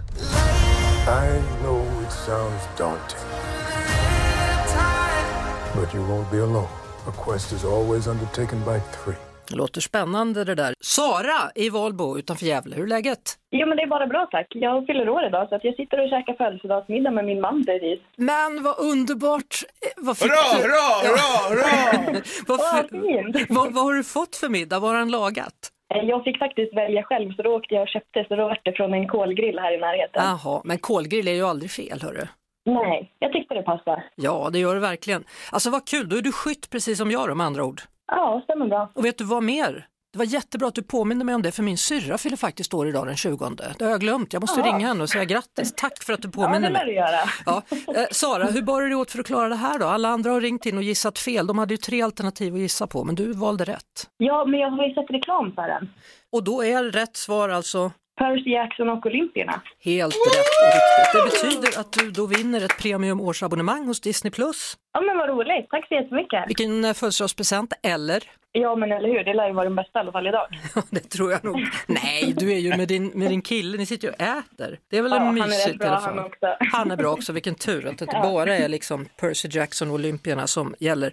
I 1.08 1.42
know 1.60 1.82
it 2.02 2.12
sounds 2.12 2.62
daunting, 2.76 3.18
but 5.74 5.92
you 5.92 6.06
won't 6.06 6.30
be 6.30 6.38
alone. 6.38 6.68
A 7.08 7.10
quest 7.10 7.50
is 7.52 7.64
always 7.64 8.06
undertaken 8.06 8.62
by 8.62 8.78
three. 8.78 9.25
Det 9.48 9.56
låter 9.56 9.80
spännande 9.80 10.44
det 10.44 10.54
där. 10.54 10.74
Sara 10.80 11.50
i 11.54 11.70
Valbo 11.70 12.18
utanför 12.18 12.46
Gävle, 12.46 12.76
hur 12.76 12.82
är 12.84 12.88
läget? 12.88 13.34
Jo, 13.50 13.66
men 13.68 13.76
det 13.76 13.82
är 13.82 13.86
bara 13.86 14.06
bra 14.06 14.28
tack. 14.30 14.46
Jag 14.50 14.86
fyller 14.86 15.08
år 15.08 15.26
idag 15.26 15.48
så 15.48 15.54
att 15.54 15.64
jag 15.64 15.76
sitter 15.76 16.02
och 16.04 16.08
käkar 16.10 16.34
födelsedagsmiddag 16.34 17.10
med 17.10 17.24
min 17.24 17.40
man 17.40 17.64
precis. 17.66 18.00
Men 18.16 18.62
vad 18.62 18.78
underbart! 18.78 19.54
Eh, 19.86 19.88
Vad 19.96 20.18
fick 20.18 20.30
Hurra, 20.30 20.58
du? 20.58 20.62
hurra, 20.62 21.08
hurra, 21.08 21.48
hurra! 21.48 22.20
vad, 22.46 22.60
för... 22.60 22.88
fint! 22.88 23.46
vad, 23.50 23.72
vad 23.74 23.84
har 23.84 23.94
du 23.94 24.04
fått 24.04 24.36
för 24.36 24.48
middag? 24.48 24.78
Vad 24.78 24.90
har 24.90 24.98
han 24.98 25.10
lagat? 25.10 25.54
Eh, 25.94 26.04
Jag 26.04 26.24
fick 26.24 26.38
faktiskt 26.38 26.76
välja 26.76 27.02
själv 27.02 27.32
så 27.36 27.42
då 27.42 27.50
åkte 27.56 27.74
jag 27.74 27.82
och 27.82 27.88
köpte 27.88 28.24
så 28.28 28.36
då 28.36 28.42
var 28.42 28.60
det 28.64 28.72
från 28.72 28.94
en 28.94 29.08
kolgrill 29.08 29.58
här 29.58 29.74
i 29.74 29.80
närheten. 29.80 30.22
Jaha, 30.24 30.60
men 30.64 30.78
kolgrill 30.78 31.28
är 31.28 31.32
ju 31.32 31.42
aldrig 31.46 31.70
fel 31.70 32.02
hörru. 32.02 32.26
Nej, 32.68 33.12
jag 33.18 33.32
tyckte 33.32 33.54
det 33.54 33.62
passade. 33.62 34.04
Ja, 34.14 34.48
det 34.52 34.58
gör 34.58 34.74
det 34.74 34.80
verkligen. 34.80 35.24
Alltså 35.52 35.70
vad 35.70 35.86
kul, 35.86 36.08
då 36.08 36.16
är 36.16 36.22
du 36.22 36.32
skytt 36.32 36.70
precis 36.70 36.98
som 36.98 37.10
jag 37.10 37.28
då 37.28 37.34
med 37.34 37.46
andra 37.46 37.64
ord. 37.64 37.80
Ja, 38.06 38.40
stämmer 38.44 38.66
bra. 38.66 38.90
Och 38.94 39.04
vet 39.04 39.18
du 39.18 39.24
vad 39.24 39.42
mer? 39.42 39.86
Det 40.12 40.18
var 40.18 40.26
jättebra 40.26 40.68
att 40.68 40.74
du 40.74 40.82
påminde 40.82 41.24
mig 41.24 41.34
om 41.34 41.42
det, 41.42 41.52
för 41.52 41.62
min 41.62 41.78
syrra 41.78 42.18
fyller 42.18 42.36
faktiskt 42.36 42.74
år 42.74 42.88
idag 42.88 43.06
den 43.06 43.16
20. 43.16 43.50
Det 43.78 43.84
har 43.84 43.90
jag 43.90 44.00
glömt, 44.00 44.32
jag 44.32 44.40
måste 44.40 44.60
Ja. 44.60 44.66
ringa 44.66 44.86
henne 44.86 45.02
och 45.02 45.08
säga 45.10 45.24
grattis. 45.24 45.74
Tack 45.76 46.02
för 46.04 46.12
att 46.12 46.22
du 46.22 46.28
Ja, 46.28 46.42
påminner 46.42 46.68
det 46.68 46.72
lär 46.74 46.80
du 46.80 46.86
mig. 46.86 46.94
göra. 46.94 47.20
Ja. 47.46 47.62
Eh, 47.70 48.06
Sara, 48.10 48.44
hur 48.44 48.62
bar 48.62 48.80
du 48.80 48.86
dig 48.88 48.96
åt 48.96 49.10
för 49.10 49.18
att 49.18 49.26
klara 49.26 49.48
det 49.48 49.54
här 49.56 49.78
då? 49.78 49.86
Alla 49.86 50.08
andra 50.08 50.30
har 50.30 50.40
ringt 50.40 50.66
in 50.66 50.76
och 50.76 50.82
gissat 50.82 51.18
fel. 51.18 51.46
De 51.46 51.58
hade 51.58 51.74
ju 51.74 51.78
tre 51.78 52.02
alternativ 52.02 52.54
att 52.54 52.60
gissa 52.60 52.86
på, 52.86 53.04
men 53.04 53.14
du 53.14 53.32
valde 53.32 53.64
rätt. 53.64 54.08
Ja, 54.16 54.44
men 54.44 54.60
jag 54.60 54.70
har 54.70 54.86
ju 54.86 54.94
sett 54.94 55.10
reklam 55.10 55.52
för 55.52 55.62
den. 55.68 55.90
Och 56.32 56.44
då 56.44 56.64
är 56.64 56.82
rätt 56.84 57.16
svar 57.16 57.48
alltså 57.48 57.90
Percy 58.18 58.50
Jackson 58.50 58.88
och 58.88 59.06
Olympierna. 59.06 59.60
helt 59.84 60.14
rätt 60.14 60.52
och 60.62 60.74
riktigt. 60.74 61.12
Det 61.12 61.22
betyder 61.48 61.80
att 61.80 61.92
du 61.92 62.10
då 62.10 62.26
vinner 62.26 62.64
ett 62.64 62.78
premium 62.82 63.20
årsabonnemang 63.20 63.86
hos 63.86 64.00
Disney+. 64.00 64.32
Ja, 64.92 65.00
men 65.00 65.18
vad 65.18 65.28
roligt. 65.28 65.66
Tack 65.70 65.88
så 65.88 65.94
jättemycket. 65.94 66.44
Vilken 66.48 66.84
eh, 66.84 66.94
födelsedagspresent, 66.94 67.72
eller? 67.82 68.22
Ja, 68.52 68.76
men 68.76 68.92
eller 68.92 69.08
hur. 69.08 69.24
Det 69.24 69.34
lär 69.34 69.46
ju 69.46 69.52
vara 69.52 69.64
den 69.64 69.76
bästa 69.76 69.98
i 69.98 70.00
alla 70.00 70.12
fall 70.12 70.26
idag. 70.26 70.46
Det 70.90 71.00
tror 71.00 71.32
jag 71.32 71.44
nog. 71.44 71.60
Nej, 71.86 72.34
du 72.36 72.52
är 72.52 72.58
ju 72.58 72.76
med 72.76 72.88
din, 72.88 73.06
med 73.14 73.30
din 73.30 73.42
kille, 73.42 73.78
ni 73.78 73.86
sitter 73.86 74.08
ju 74.08 74.14
och 74.14 74.20
äter. 74.20 74.78
Det 74.90 74.98
är 74.98 75.02
väl 75.02 75.12
Ja, 75.12 75.16
en 75.16 75.22
han 75.26 75.36
är 75.38 75.42
rätt 75.42 75.48
mysigt 75.48 75.82
i 75.82 75.86
alla 75.86 75.94
han 76.00 76.02
fall. 76.16 76.18
också. 76.18 76.56
Han 76.76 76.90
är 76.90 76.96
bra 76.96 77.12
också, 77.12 77.32
vilken 77.32 77.54
tur 77.54 77.78
att 77.86 77.98
det 77.98 78.04
inte 78.04 78.18
bara 78.22 78.56
är 78.56 78.68
liksom 78.68 79.06
Percy 79.20 79.48
Jackson 79.52 79.88
och 79.88 79.94
Olympierna 79.94 80.46
som 80.46 80.74
gäller. 80.78 81.12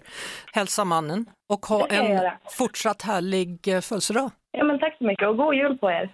Hälsa 0.52 0.84
mannen 0.84 1.26
och 1.48 1.66
ha 1.66 1.86
en 1.86 2.30
fortsatt 2.58 3.02
härlig 3.02 3.68
eh, 3.68 3.80
födelsedag. 3.80 4.30
Ja, 4.52 4.64
men 4.64 4.78
tack 4.78 4.98
så 4.98 5.04
mycket 5.04 5.28
och 5.28 5.36
god 5.36 5.54
jul 5.54 5.78
på 5.78 5.90
er. 5.90 6.10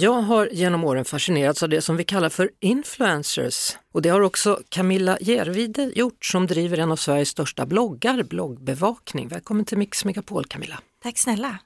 Jag 0.00 0.22
har 0.22 0.48
genom 0.52 0.84
åren 0.84 1.04
fascinerats 1.04 1.62
av 1.62 1.68
det 1.68 1.80
som 1.82 1.96
vi 1.96 2.04
kallar 2.04 2.28
för 2.28 2.50
influencers. 2.60 3.76
Och 3.94 4.02
det 4.02 4.08
har 4.08 4.20
också 4.20 4.60
Camilla 4.68 5.18
Järvide 5.20 5.92
gjort 5.94 6.24
som 6.24 6.46
driver 6.46 6.78
en 6.78 6.92
av 6.92 6.96
Sveriges 6.96 7.28
största 7.28 7.66
bloggar, 7.66 8.22
Bloggbevakning. 8.22 9.28
Välkommen 9.28 9.64
till 9.64 9.78
Mix 9.78 10.04
Megapol 10.04 10.44
Camilla. 10.44 10.78
Tack 11.02 11.18
snälla. 11.18 11.58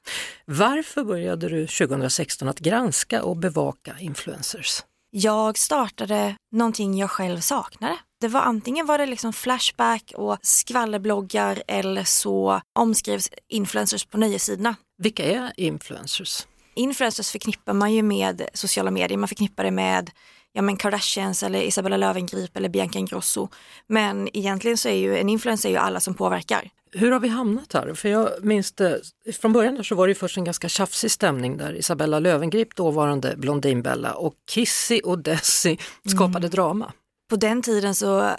Varför 0.45 1.05
började 1.05 1.49
du 1.49 1.67
2016 1.67 2.49
att 2.49 2.59
granska 2.59 3.23
och 3.23 3.37
bevaka 3.37 3.95
influencers? 4.01 4.83
Jag 5.13 5.59
startade 5.59 6.37
någonting 6.53 6.99
jag 6.99 7.11
själv 7.11 7.41
saknade. 7.41 7.97
Det 8.21 8.29
var 8.29 8.41
antingen 8.41 8.87
var 8.87 8.99
det 8.99 9.07
liksom 9.07 9.33
Flashback 9.33 10.13
och 10.17 10.39
skvallerbloggar 10.43 11.63
eller 11.67 12.05
så 12.05 12.61
omskrivs 12.79 13.31
influencers 13.49 14.05
på 14.05 14.19
nöjessidorna. 14.19 14.75
Vilka 14.99 15.25
är 15.25 15.53
influencers? 15.57 16.47
Influencers 16.75 17.31
förknippar 17.31 17.73
man 17.73 17.93
ju 17.93 18.03
med 18.03 18.49
sociala 18.55 18.91
medier, 18.91 19.19
man 19.19 19.29
förknippar 19.29 19.65
det 19.65 19.71
med 19.71 20.11
ja, 20.53 20.63
men 20.63 20.77
Kardashians 20.77 21.43
eller 21.43 21.63
Isabella 21.63 21.97
Löwengrip 21.97 22.57
eller 22.57 22.69
Bianca 22.69 22.99
Ingrosso. 22.99 23.49
Men 23.87 24.37
egentligen 24.37 24.77
så 24.77 24.89
är 24.89 24.97
ju 24.97 25.19
en 25.19 25.29
influencer 25.29 25.69
ju 25.69 25.77
alla 25.77 26.01
som 26.01 26.15
påverkar. 26.15 26.71
Hur 26.93 27.13
har 27.13 27.21
vi 27.21 27.29
hamnat 27.29 27.73
här? 27.73 27.95
För 27.95 28.09
jag 28.09 28.29
minns 28.43 28.73
det, 28.73 29.01
från 29.41 29.53
början 29.53 29.75
där 29.75 29.83
så 29.83 29.95
var 29.95 30.07
det 30.07 30.11
ju 30.11 30.15
först 30.15 30.37
en 30.37 30.45
ganska 30.45 30.69
tjafsig 30.69 31.11
stämning 31.11 31.57
där 31.57 31.75
Isabella 31.75 32.19
Löwengrip, 32.19 32.77
dåvarande 32.77 33.37
Blondinbella 33.37 34.13
och 34.13 34.35
Kissy 34.51 35.01
och 35.01 35.19
Desi 35.19 35.79
skapade 36.07 36.49
drama. 36.49 36.93
På 37.31 37.37
den 37.37 37.63
tiden 37.63 37.95
så 37.95 38.31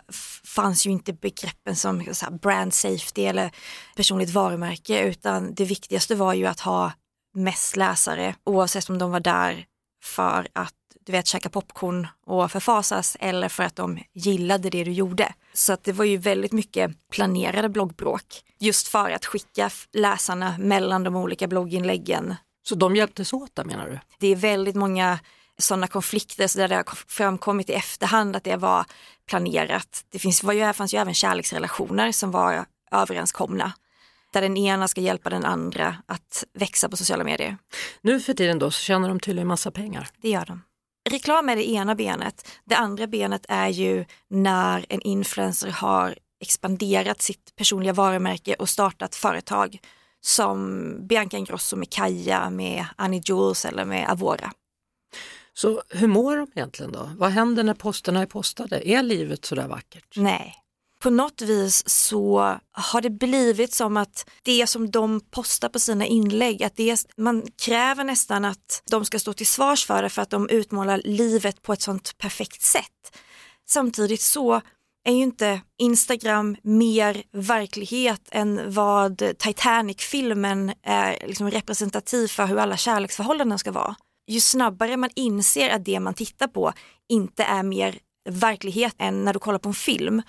fanns 0.44 0.88
ju 0.88 0.92
inte 0.92 1.14
begreppen 1.14 1.76
som 1.76 2.06
så 2.14 2.26
här, 2.26 2.32
brand 2.32 2.74
safety 2.74 3.22
eller 3.22 3.52
personligt 3.96 4.30
varumärke 4.30 5.04
utan 5.04 5.54
det 5.54 5.66
viktigaste 5.66 6.16
var 6.16 6.34
ju 6.34 6.46
att 6.46 6.60
ha 6.60 6.92
mest 7.36 7.76
läsare 7.76 8.36
oavsett 8.44 8.90
om 8.90 8.98
de 8.98 9.12
var 9.12 9.20
där 9.20 9.66
för 10.04 10.48
att 10.54 10.74
du 11.06 11.12
vet 11.12 11.28
käka 11.28 11.50
popcorn 11.50 12.08
och 12.26 12.52
förfasas 12.52 13.18
eller 13.20 13.50
för 13.50 13.64
att 13.64 13.76
de 13.76 14.00
gillade 14.14 14.70
det 14.70 14.84
du 14.84 14.92
gjorde. 14.92 15.34
Så 15.54 15.74
att 15.74 15.84
det 15.84 15.92
var 15.92 16.06
ju 16.06 16.18
väldigt 16.18 16.52
mycket 16.52 17.10
planerade 17.10 17.70
bloggbråk 17.70 18.26
just 18.60 18.88
för 18.88 19.12
att 19.12 19.26
skicka 19.26 19.70
läsarna 19.94 20.56
mellan 20.60 21.04
de 21.04 21.16
olika 21.16 21.48
blogginläggen. 21.48 22.36
Så 22.64 22.76
de 22.76 22.96
hjälptes 22.96 23.34
åt 23.34 23.56
där 23.56 23.64
menar 23.64 23.90
du? 23.90 24.00
Det 24.20 24.28
är 24.28 24.36
väldigt 24.36 24.76
många 24.76 25.20
sådana 25.58 25.88
konflikter 25.88 26.48
så 26.48 26.60
där 26.60 26.68
det 26.68 26.76
har 26.76 26.86
framkommit 27.08 27.70
i 27.70 27.74
efterhand 27.74 28.36
att 28.36 28.44
det 28.44 28.56
var 28.56 28.86
planerat. 29.26 30.06
Det 30.10 30.20
finns, 30.20 30.44
var 30.44 30.54
ju, 30.54 30.74
fanns 30.74 30.94
ju 30.94 30.98
även 30.98 31.14
kärleksrelationer 31.14 32.12
som 32.12 32.32
var 32.32 32.66
överenskomna. 32.92 33.74
Där 34.34 34.42
den 34.42 34.58
ena 34.58 34.88
ska 34.88 35.02
hjälpa 35.02 35.30
den 35.30 35.46
andra 35.46 35.96
att 36.06 36.44
växa 36.54 36.90
på 36.90 36.98
sociala 36.98 37.24
medier. 37.24 37.58
Nu 38.02 38.20
för 38.20 38.34
tiden 38.34 38.60
då 38.60 38.72
så 38.72 38.80
tjänar 38.80 39.10
de 39.10 39.20
tydligen 39.20 39.48
massa 39.48 39.72
pengar. 39.72 40.08
Det 40.22 40.30
gör 40.30 40.46
de. 40.46 40.62
Reklam 41.10 41.50
är 41.50 41.56
det 41.56 41.70
ena 41.70 41.96
benet. 41.96 42.48
Det 42.66 42.76
andra 42.76 43.08
benet 43.08 43.46
är 43.50 43.68
ju 43.68 44.06
när 44.28 44.86
en 44.90 45.02
influencer 45.02 45.70
har 45.70 46.18
expanderat 46.40 47.22
sitt 47.22 47.56
personliga 47.56 47.94
varumärke 47.94 48.54
och 48.54 48.70
startat 48.70 49.16
företag 49.16 49.80
som 50.22 51.08
Bianca 51.08 51.38
Ingrosso 51.38 51.76
med 51.76 51.90
Kaja, 51.90 52.50
med 52.50 52.86
Annie 52.96 53.22
Jules 53.26 53.66
eller 53.66 53.86
med 53.86 54.10
Avora. 54.10 54.52
Så 55.54 55.82
hur 55.90 56.08
mår 56.08 56.38
de 56.38 56.48
egentligen 56.56 56.92
då? 56.92 57.12
Vad 57.18 57.32
händer 57.32 57.64
när 57.64 57.74
posterna 57.74 58.22
är 58.22 58.26
postade? 58.26 58.90
Är 58.90 59.04
livet 59.04 59.46
sådär 59.46 59.68
vackert? 59.68 60.14
Nej. 60.16 60.61
På 61.02 61.10
något 61.10 61.42
vis 61.42 61.90
så 61.90 62.56
har 62.72 63.02
det 63.02 63.10
blivit 63.10 63.74
som 63.74 63.98
att 63.98 64.30
det 64.44 64.68
som 64.68 64.92
de 64.92 65.22
postar 65.32 65.70
på 65.70 65.80
sina 65.80 66.06
inlägg, 66.06 66.64
att 66.64 66.76
det, 66.76 67.06
man 67.18 67.44
kräver 67.62 68.04
nästan 68.04 68.46
att 68.46 68.84
de 68.90 69.06
ska 69.06 69.20
stå 69.20 69.34
till 69.34 69.48
svars 69.48 69.86
för 69.86 70.04
det 70.04 70.10
för 70.10 70.22
att 70.22 70.30
de 70.30 70.50
utmålar 70.50 71.02
livet 71.04 71.62
på 71.62 71.74
ett 71.74 71.82
sånt 71.82 72.18
perfekt 72.18 72.62
sätt. 72.62 73.18
Samtidigt 73.70 74.22
så 74.22 74.62
är 75.04 75.14
ju 75.14 75.24
inte 75.24 75.62
Instagram 75.78 76.58
mer 76.64 77.24
verklighet 77.32 78.22
än 78.32 78.74
vad 78.74 79.18
Titanic-filmen 79.38 80.74
är 80.84 81.28
liksom 81.28 81.52
representativ 81.52 82.28
för 82.28 82.46
hur 82.46 82.58
alla 82.58 82.78
kärleksförhållanden 82.78 83.60
ska 83.60 83.72
vara. 83.72 83.96
Ju 84.28 84.40
snabbare 84.40 84.98
man 84.98 85.10
inser 85.16 85.70
att 85.70 85.86
det 85.86 86.00
man 86.00 86.14
tittar 86.14 86.48
på 86.48 86.74
inte 87.10 87.44
är 87.44 87.64
mer 87.64 88.00
verklighet 88.30 88.96
än 88.98 89.24
när 89.24 89.34
du 89.34 89.40
kollar 89.40 89.60
på 89.60 89.70
en 89.70 89.76
film, 89.76 90.22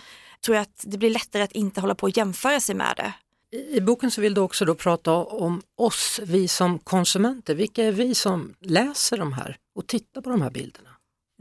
tror 0.44 0.56
jag 0.56 0.62
att 0.62 0.84
det 0.84 0.99
blir 0.99 1.11
lättare 1.11 1.42
att 1.42 1.52
inte 1.52 1.80
hålla 1.80 1.94
på 1.94 2.06
och 2.06 2.16
jämföra 2.16 2.61
sig 2.61 2.75
med 2.75 2.94
det. 2.96 3.12
I 3.56 3.80
boken 3.80 4.11
så 4.11 4.20
vill 4.20 4.34
du 4.34 4.40
också 4.40 4.64
då 4.64 4.75
prata 4.75 5.12
om 5.12 5.62
oss, 5.76 6.20
vi 6.22 6.49
som 6.49 6.78
konsumenter. 6.78 7.54
Vilka 7.54 7.84
är 7.84 7.92
vi 7.92 8.14
som 8.14 8.54
läser 8.61 9.18
de 9.18 9.32
här 9.32 9.56
och 9.75 9.87
tittar 9.87 10.20
på 10.20 10.30
de 10.30 10.42
här 10.42 10.50
bilderna? 10.50 10.88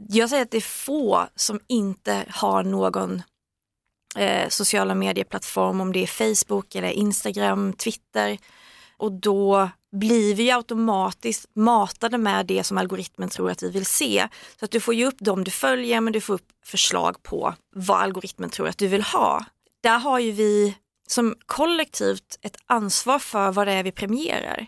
Jag 0.08 0.30
säger 0.30 0.42
att 0.42 0.50
det 0.50 0.56
är 0.56 0.60
få 0.60 1.28
som 1.36 1.60
inte 1.66 2.24
har 2.28 2.62
någon 2.62 3.22
eh, 4.16 4.48
sociala 4.48 4.94
medieplattform, 4.94 5.80
om 5.80 5.92
det 5.92 6.02
är 6.02 6.06
Facebook 6.06 6.74
eller 6.74 6.88
Instagram, 6.88 7.72
Twitter. 7.72 8.38
Och 9.02 9.12
då 9.12 9.70
blir 9.92 10.34
vi 10.34 10.50
automatiskt 10.50 11.46
matade 11.54 12.18
med 12.18 12.46
det 12.46 12.64
som 12.64 12.78
algoritmen 12.78 13.28
tror 13.28 13.50
att 13.50 13.62
vi 13.62 13.70
vill 13.70 13.86
se. 13.86 14.28
Så 14.58 14.64
att 14.64 14.70
du 14.70 14.80
får 14.80 14.94
ju 14.94 15.06
upp 15.06 15.18
dem 15.18 15.44
du 15.44 15.50
följer 15.50 16.00
men 16.00 16.12
du 16.12 16.20
får 16.20 16.34
upp 16.34 16.48
förslag 16.64 17.22
på 17.22 17.54
vad 17.74 18.00
algoritmen 18.00 18.50
tror 18.50 18.68
att 18.68 18.78
du 18.78 18.86
vill 18.86 19.02
ha. 19.02 19.44
Där 19.82 19.98
har 19.98 20.18
ju 20.18 20.30
vi 20.30 20.76
som 21.08 21.34
kollektivt 21.46 22.38
ett 22.42 22.56
ansvar 22.66 23.18
för 23.18 23.52
vad 23.52 23.66
det 23.66 23.72
är 23.72 23.82
vi 23.82 23.92
premierar. 23.92 24.66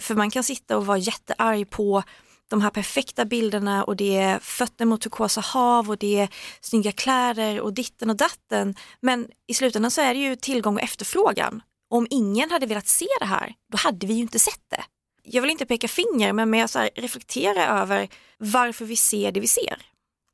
För 0.00 0.14
man 0.14 0.30
kan 0.30 0.44
sitta 0.44 0.76
och 0.76 0.86
vara 0.86 0.98
jättearg 0.98 1.70
på 1.70 2.02
de 2.50 2.62
här 2.62 2.70
perfekta 2.70 3.24
bilderna 3.24 3.84
och 3.84 3.96
det 3.96 4.16
är 4.16 4.38
fötter 4.38 4.84
mot 4.84 5.00
turkosa 5.00 5.40
hav 5.40 5.90
och 5.90 5.98
det 5.98 6.20
är 6.20 6.28
snygga 6.60 6.92
kläder 6.92 7.60
och 7.60 7.72
ditten 7.72 8.10
och 8.10 8.16
datten. 8.16 8.74
Men 9.00 9.28
i 9.46 9.54
slutändan 9.54 9.90
så 9.90 10.00
är 10.00 10.14
det 10.14 10.20
ju 10.20 10.36
tillgång 10.36 10.76
och 10.76 10.82
efterfrågan. 10.82 11.62
Om 11.92 12.06
ingen 12.10 12.50
hade 12.50 12.66
velat 12.66 12.88
se 12.88 13.06
det 13.20 13.26
här, 13.26 13.54
då 13.72 13.78
hade 13.78 14.06
vi 14.06 14.14
ju 14.14 14.20
inte 14.20 14.38
sett 14.38 14.64
det. 14.68 14.84
Jag 15.22 15.42
vill 15.42 15.50
inte 15.50 15.66
peka 15.66 15.88
finger, 15.88 16.32
men 16.32 16.54
jag 16.54 16.70
så 16.70 16.78
här, 16.78 16.90
reflektera 16.94 17.66
över 17.82 18.08
varför 18.38 18.84
vi 18.84 18.96
ser 18.96 19.32
det 19.32 19.40
vi 19.40 19.46
ser. 19.46 19.76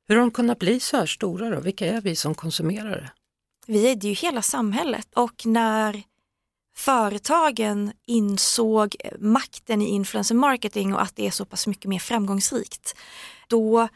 Hur 0.09 0.17
har 0.17 0.21
de 0.21 0.31
kunnat 0.31 0.59
bli 0.59 0.81
så 0.81 0.97
här 0.97 1.07
stora 1.07 1.51
då? 1.51 1.61
Vilka 1.61 1.87
är 1.87 2.01
vi 2.01 2.17
som 2.17 2.35
konsumerare? 2.35 3.11
Vi 3.67 3.91
är 3.91 3.97
det 3.97 4.09
ju 4.09 4.15
hela 4.15 4.43
samhället 4.43 5.09
och 5.15 5.47
när 5.47 6.03
företagen 6.77 7.93
insåg 8.07 8.97
makten 9.19 9.83
i 9.83 9.89
influencer 9.89 10.35
marketing 10.35 10.95
och 10.95 11.03
att 11.03 11.17
det 11.17 11.27
är 11.27 11.31
så 11.31 11.45
pass 11.45 11.67
mycket 11.67 11.89
mer 11.89 11.99
framgångsrikt, 11.99 12.97
då 13.49 13.89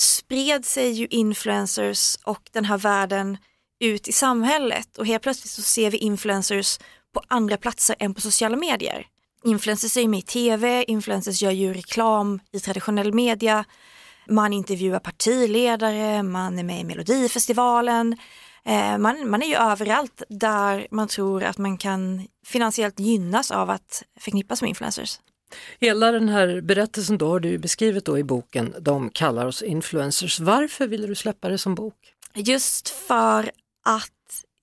spred 0.00 0.64
sig 0.64 0.90
ju 0.90 1.06
influencers 1.06 2.16
och 2.24 2.50
den 2.52 2.64
här 2.64 2.78
världen 2.78 3.38
ut 3.80 4.08
i 4.08 4.12
samhället 4.12 4.98
och 4.98 5.06
helt 5.06 5.22
plötsligt 5.22 5.52
så 5.52 5.62
ser 5.62 5.90
vi 5.90 5.98
influencers 5.98 6.78
på 7.14 7.22
andra 7.28 7.56
platser 7.56 7.96
än 7.98 8.14
på 8.14 8.20
sociala 8.20 8.56
medier. 8.56 9.06
Influencers 9.44 9.96
är 9.96 10.00
ju 10.00 10.08
med 10.08 10.18
i 10.18 10.22
tv, 10.22 10.84
influencers 10.84 11.42
gör 11.42 11.50
ju 11.50 11.74
reklam 11.74 12.40
i 12.52 12.60
traditionell 12.60 13.12
media, 13.12 13.64
man 14.28 14.52
intervjuar 14.52 14.98
partiledare, 14.98 16.22
man 16.22 16.58
är 16.58 16.62
med 16.62 16.80
i 16.80 16.84
Melodifestivalen, 16.84 18.16
eh, 18.64 18.98
man, 18.98 19.30
man 19.30 19.42
är 19.42 19.46
ju 19.46 19.54
överallt 19.54 20.22
där 20.28 20.86
man 20.90 21.08
tror 21.08 21.44
att 21.44 21.58
man 21.58 21.78
kan 21.78 22.26
finansiellt 22.46 23.00
gynnas 23.00 23.50
av 23.50 23.70
att 23.70 24.02
förknippas 24.20 24.62
med 24.62 24.68
influencers. 24.68 25.20
Hela 25.80 26.12
den 26.12 26.28
här 26.28 26.60
berättelsen 26.60 27.18
då 27.18 27.28
har 27.28 27.40
du 27.40 27.58
beskrivit 27.58 28.04
då 28.04 28.18
i 28.18 28.24
boken 28.24 28.74
De 28.80 29.10
kallar 29.10 29.46
oss 29.46 29.62
influencers. 29.62 30.40
Varför 30.40 30.86
ville 30.86 31.06
du 31.06 31.14
släppa 31.14 31.48
det 31.48 31.58
som 31.58 31.74
bok? 31.74 31.94
Just 32.34 32.88
för 32.88 33.50
att 33.84 34.10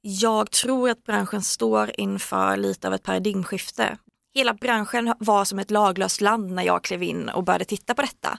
jag 0.01 0.51
tror 0.51 0.89
att 0.89 1.03
branschen 1.03 1.41
står 1.41 1.91
inför 1.97 2.57
lite 2.57 2.87
av 2.87 2.93
ett 2.93 3.03
paradigmskifte. 3.03 3.97
Hela 4.33 4.53
branschen 4.53 5.13
var 5.19 5.45
som 5.45 5.59
ett 5.59 5.71
laglöst 5.71 6.21
land 6.21 6.51
när 6.51 6.63
jag 6.63 6.83
klev 6.83 7.03
in 7.03 7.29
och 7.29 7.43
började 7.43 7.65
titta 7.65 7.93
på 7.93 8.01
detta. 8.01 8.37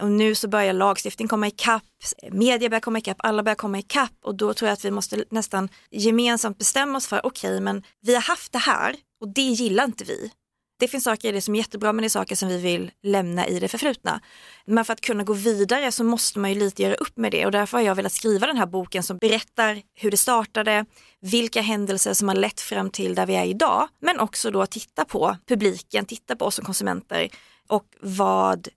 Och 0.00 0.10
nu 0.10 0.34
så 0.34 0.48
börjar 0.48 0.72
lagstiftning 0.72 1.28
komma 1.28 1.46
ikapp, 1.46 1.82
media 2.30 2.68
börjar 2.68 2.80
komma 2.80 2.98
ikapp, 2.98 3.16
alla 3.20 3.42
börjar 3.42 3.56
komma 3.56 3.78
ikapp 3.78 4.12
och 4.24 4.34
då 4.34 4.54
tror 4.54 4.66
jag 4.68 4.72
att 4.72 4.84
vi 4.84 4.90
måste 4.90 5.24
nästan 5.30 5.68
gemensamt 5.90 6.58
bestämma 6.58 6.98
oss 6.98 7.06
för, 7.06 7.26
okej 7.26 7.50
okay, 7.50 7.60
men 7.60 7.82
vi 8.00 8.14
har 8.14 8.22
haft 8.22 8.52
det 8.52 8.58
här 8.58 8.96
och 9.20 9.28
det 9.28 9.42
gillar 9.42 9.84
inte 9.84 10.04
vi. 10.04 10.30
Det 10.78 10.88
finns 10.88 11.04
saker 11.04 11.28
i 11.28 11.32
det 11.32 11.40
som 11.40 11.54
är 11.54 11.58
jättebra 11.58 11.92
men 11.92 12.02
det 12.02 12.06
är 12.06 12.08
saker 12.08 12.36
som 12.36 12.48
vi 12.48 12.58
vill 12.58 12.90
lämna 13.02 13.46
i 13.46 13.60
det 13.60 13.68
förflutna. 13.68 14.20
Men 14.64 14.84
för 14.84 14.92
att 14.92 15.00
kunna 15.00 15.24
gå 15.24 15.32
vidare 15.32 15.92
så 15.92 16.04
måste 16.04 16.38
man 16.38 16.52
ju 16.52 16.58
lite 16.58 16.82
göra 16.82 16.94
upp 16.94 17.16
med 17.16 17.32
det 17.32 17.46
och 17.46 17.52
därför 17.52 17.78
har 17.78 17.84
jag 17.84 17.94
velat 17.94 18.12
skriva 18.12 18.46
den 18.46 18.56
här 18.56 18.66
boken 18.66 19.02
som 19.02 19.18
berättar 19.18 19.82
hur 19.94 20.10
det 20.10 20.16
startade, 20.16 20.84
vilka 21.20 21.60
händelser 21.60 22.14
som 22.14 22.28
har 22.28 22.34
lett 22.34 22.60
fram 22.60 22.90
till 22.90 23.14
där 23.14 23.26
vi 23.26 23.34
är 23.34 23.44
idag, 23.44 23.88
men 24.00 24.20
också 24.20 24.50
då 24.50 24.66
titta 24.66 25.04
på 25.04 25.36
publiken, 25.48 26.04
titta 26.04 26.36
på 26.36 26.44
oss 26.44 26.54
som 26.54 26.64
konsumenter 26.64 27.28
och 27.68 27.86
vad 28.00 28.68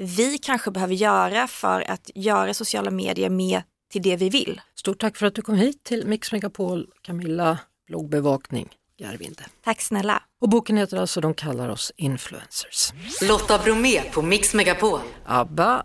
vi 0.00 0.38
kanske 0.38 0.70
behöver 0.70 0.94
göra 0.94 1.46
för 1.46 1.90
att 1.90 2.10
göra 2.14 2.54
sociala 2.54 2.90
medier 2.90 3.30
med 3.30 3.62
till 3.92 4.02
det 4.02 4.16
vi 4.16 4.30
vill. 4.30 4.60
Stort 4.74 5.00
tack 5.00 5.16
för 5.16 5.26
att 5.26 5.34
du 5.34 5.42
kom 5.42 5.54
hit 5.54 5.84
till 5.84 6.06
Mix 6.06 6.32
Megapol, 6.32 6.86
Camilla 7.02 7.58
Bloggbevakning. 7.86 8.68
Järvinde. 9.00 9.42
Tack 9.64 9.80
snälla. 9.80 10.22
Och 10.40 10.48
boken 10.48 10.76
heter 10.76 10.96
alltså 10.96 11.20
De 11.20 11.34
kallar 11.34 11.68
oss 11.68 11.92
influencers. 11.96 12.92
Lotta 13.22 13.58
Bromé 13.58 14.02
på 14.02 14.22
Mix 14.22 14.54
Megapol. 14.54 15.00
ABBA 15.24 15.84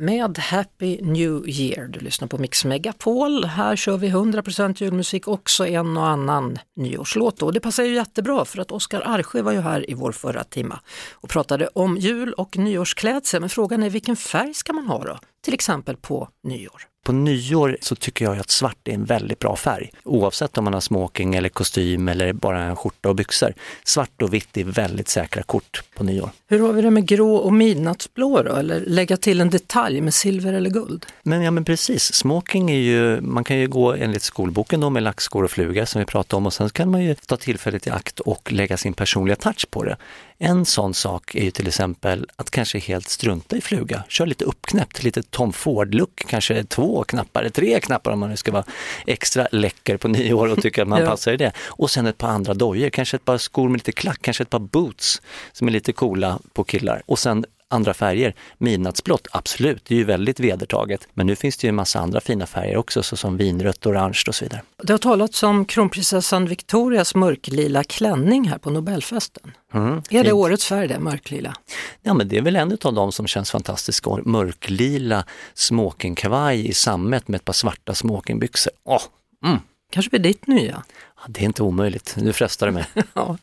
med 0.00 0.38
Happy 0.38 1.00
New 1.02 1.48
Year. 1.48 1.88
Du 1.88 2.00
lyssnar 2.00 2.28
på 2.28 2.38
Mix 2.38 2.64
Megapol. 2.64 3.44
Här 3.44 3.76
kör 3.76 3.96
vi 3.96 4.08
100% 4.10 4.82
julmusik, 4.82 5.28
också 5.28 5.66
en 5.66 5.96
och 5.96 6.06
annan 6.06 6.58
nyårslåt. 6.76 7.42
Och 7.42 7.52
det 7.52 7.60
passar 7.60 7.84
ju 7.84 7.94
jättebra 7.94 8.44
för 8.44 8.60
att 8.60 8.72
Oskar 8.72 9.02
Arsjö 9.06 9.42
var 9.42 9.52
ju 9.52 9.60
här 9.60 9.90
i 9.90 9.94
vår 9.94 10.12
förra 10.12 10.44
timma 10.44 10.80
och 11.12 11.28
pratade 11.28 11.68
om 11.74 11.96
jul 11.96 12.32
och 12.32 12.58
nyårsklädsel. 12.58 13.40
Men 13.40 13.48
frågan 13.48 13.82
är 13.82 13.90
vilken 13.90 14.16
färg 14.16 14.54
ska 14.54 14.72
man 14.72 14.86
ha 14.86 15.04
då? 15.04 15.18
Till 15.44 15.54
exempel 15.54 15.96
på 15.96 16.28
nyår. 16.42 16.89
På 17.02 17.12
nyår 17.12 17.76
så 17.80 17.94
tycker 17.94 18.24
jag 18.24 18.38
att 18.38 18.50
svart 18.50 18.88
är 18.88 18.92
en 18.92 19.04
väldigt 19.04 19.38
bra 19.38 19.56
färg. 19.56 19.90
Oavsett 20.04 20.58
om 20.58 20.64
man 20.64 20.74
har 20.74 20.80
smoking 20.80 21.34
eller 21.34 21.48
kostym 21.48 22.08
eller 22.08 22.32
bara 22.32 22.62
en 22.62 22.76
skjorta 22.76 23.08
och 23.08 23.14
byxor. 23.14 23.54
Svart 23.84 24.22
och 24.22 24.34
vitt 24.34 24.56
är 24.56 24.64
väldigt 24.64 25.08
säkra 25.08 25.42
kort 25.42 25.82
på 25.94 26.04
nyår. 26.04 26.30
Hur 26.48 26.60
har 26.60 26.72
vi 26.72 26.82
det 26.82 26.90
med 26.90 27.06
grå 27.06 27.34
och 27.36 27.52
midnattsblå 27.52 28.42
då? 28.42 28.54
Eller 28.54 28.80
lägga 28.86 29.16
till 29.16 29.40
en 29.40 29.50
detalj 29.50 30.00
med 30.00 30.14
silver 30.14 30.52
eller 30.52 30.70
guld? 30.70 31.06
Men 31.22 31.42
ja 31.42 31.50
men 31.50 31.64
precis, 31.64 32.14
smoking 32.14 32.70
är 32.70 32.78
ju, 32.78 33.20
man 33.20 33.44
kan 33.44 33.58
ju 33.58 33.68
gå 33.68 33.92
enligt 33.92 34.22
skolboken 34.22 34.80
då 34.80 34.90
med 34.90 35.02
lackskor 35.02 35.44
och 35.44 35.50
fluga 35.50 35.86
som 35.86 35.98
vi 35.98 36.06
pratade 36.06 36.36
om 36.36 36.46
och 36.46 36.52
sen 36.52 36.70
kan 36.70 36.90
man 36.90 37.04
ju 37.04 37.14
ta 37.14 37.36
tillfället 37.36 37.86
i 37.86 37.90
akt 37.90 38.20
och 38.20 38.52
lägga 38.52 38.76
sin 38.76 38.94
personliga 38.94 39.36
touch 39.36 39.70
på 39.70 39.84
det. 39.84 39.96
En 40.42 40.64
sån 40.64 40.94
sak 40.94 41.34
är 41.34 41.44
ju 41.44 41.50
till 41.50 41.68
exempel 41.68 42.26
att 42.36 42.50
kanske 42.50 42.78
helt 42.78 43.08
strunta 43.08 43.56
i 43.56 43.60
fluga. 43.60 44.04
Kör 44.08 44.26
lite 44.26 44.44
uppknäppt, 44.44 45.02
lite 45.02 45.22
Tom 45.22 45.52
Ford-look, 45.52 46.24
kanske 46.28 46.64
två 46.64 47.04
knappar, 47.04 47.48
tre 47.48 47.80
knappar 47.80 48.10
om 48.10 48.18
man 48.18 48.30
nu 48.30 48.36
ska 48.36 48.52
vara 48.52 48.64
extra 49.06 49.48
läcker 49.52 49.96
på 49.96 50.08
nyår 50.08 50.52
och 50.52 50.62
tycker 50.62 50.82
att 50.82 50.88
man 50.88 51.00
ja. 51.04 51.06
passar 51.06 51.32
i 51.32 51.36
det. 51.36 51.52
Och 51.58 51.90
sen 51.90 52.06
ett 52.06 52.18
par 52.18 52.28
andra 52.28 52.54
dojor, 52.54 52.90
kanske 52.90 53.16
ett 53.16 53.24
par 53.24 53.38
skor 53.38 53.68
med 53.68 53.78
lite 53.78 53.92
klack, 53.92 54.18
kanske 54.22 54.42
ett 54.42 54.50
par 54.50 54.58
boots 54.58 55.22
som 55.52 55.68
är 55.68 55.72
lite 55.72 55.92
coola 55.92 56.38
på 56.52 56.64
killar. 56.64 57.02
Och 57.06 57.18
sen 57.18 57.44
andra 57.70 57.94
färger. 57.94 58.34
Midnattsblått, 58.58 59.28
absolut, 59.32 59.84
det 59.84 59.94
är 59.94 59.98
ju 59.98 60.04
väldigt 60.04 60.40
vedertaget. 60.40 61.08
Men 61.14 61.26
nu 61.26 61.36
finns 61.36 61.56
det 61.56 61.66
ju 61.66 61.68
en 61.68 61.74
massa 61.74 62.00
andra 62.00 62.20
fina 62.20 62.46
färger 62.46 62.76
också, 62.76 63.02
såsom 63.02 63.36
vinrött, 63.36 63.86
orange 63.86 64.22
och 64.28 64.34
så 64.34 64.44
vidare. 64.44 64.62
Det 64.82 64.92
har 64.92 64.98
talats 64.98 65.42
om 65.42 65.64
kronprinsessan 65.64 66.46
Victorias 66.46 67.14
mörklila 67.14 67.84
klänning 67.84 68.48
här 68.48 68.58
på 68.58 68.70
Nobelfesten. 68.70 69.52
Mm, 69.74 69.92
är 69.96 70.02
fint. 70.02 70.24
det 70.24 70.32
årets 70.32 70.66
färg 70.66 70.88
det, 70.88 70.98
mörklila? 70.98 71.54
Ja 72.02 72.14
men 72.14 72.28
det 72.28 72.38
är 72.38 72.42
väl 72.42 72.56
en 72.56 72.78
av 72.82 72.94
dem 72.94 73.12
som 73.12 73.26
känns 73.26 73.50
fantastiskt. 73.50 74.06
Mörklila 74.24 75.24
smokingkavaj 75.54 76.68
i 76.68 76.74
sammet 76.74 77.28
med 77.28 77.38
ett 77.38 77.44
par 77.44 77.52
svarta 77.52 77.94
smokingbyxor. 77.94 78.72
Åh, 78.84 79.02
mm. 79.44 79.58
Kanske 79.92 80.10
blir 80.10 80.20
ditt 80.20 80.46
nya? 80.46 80.82
Det 81.28 81.40
är 81.40 81.44
inte 81.44 81.62
omöjligt, 81.62 82.14
nu 82.16 82.32
frestar 82.32 82.66
det 82.66 82.72
mig. 82.72 82.84
ja. 83.14 83.36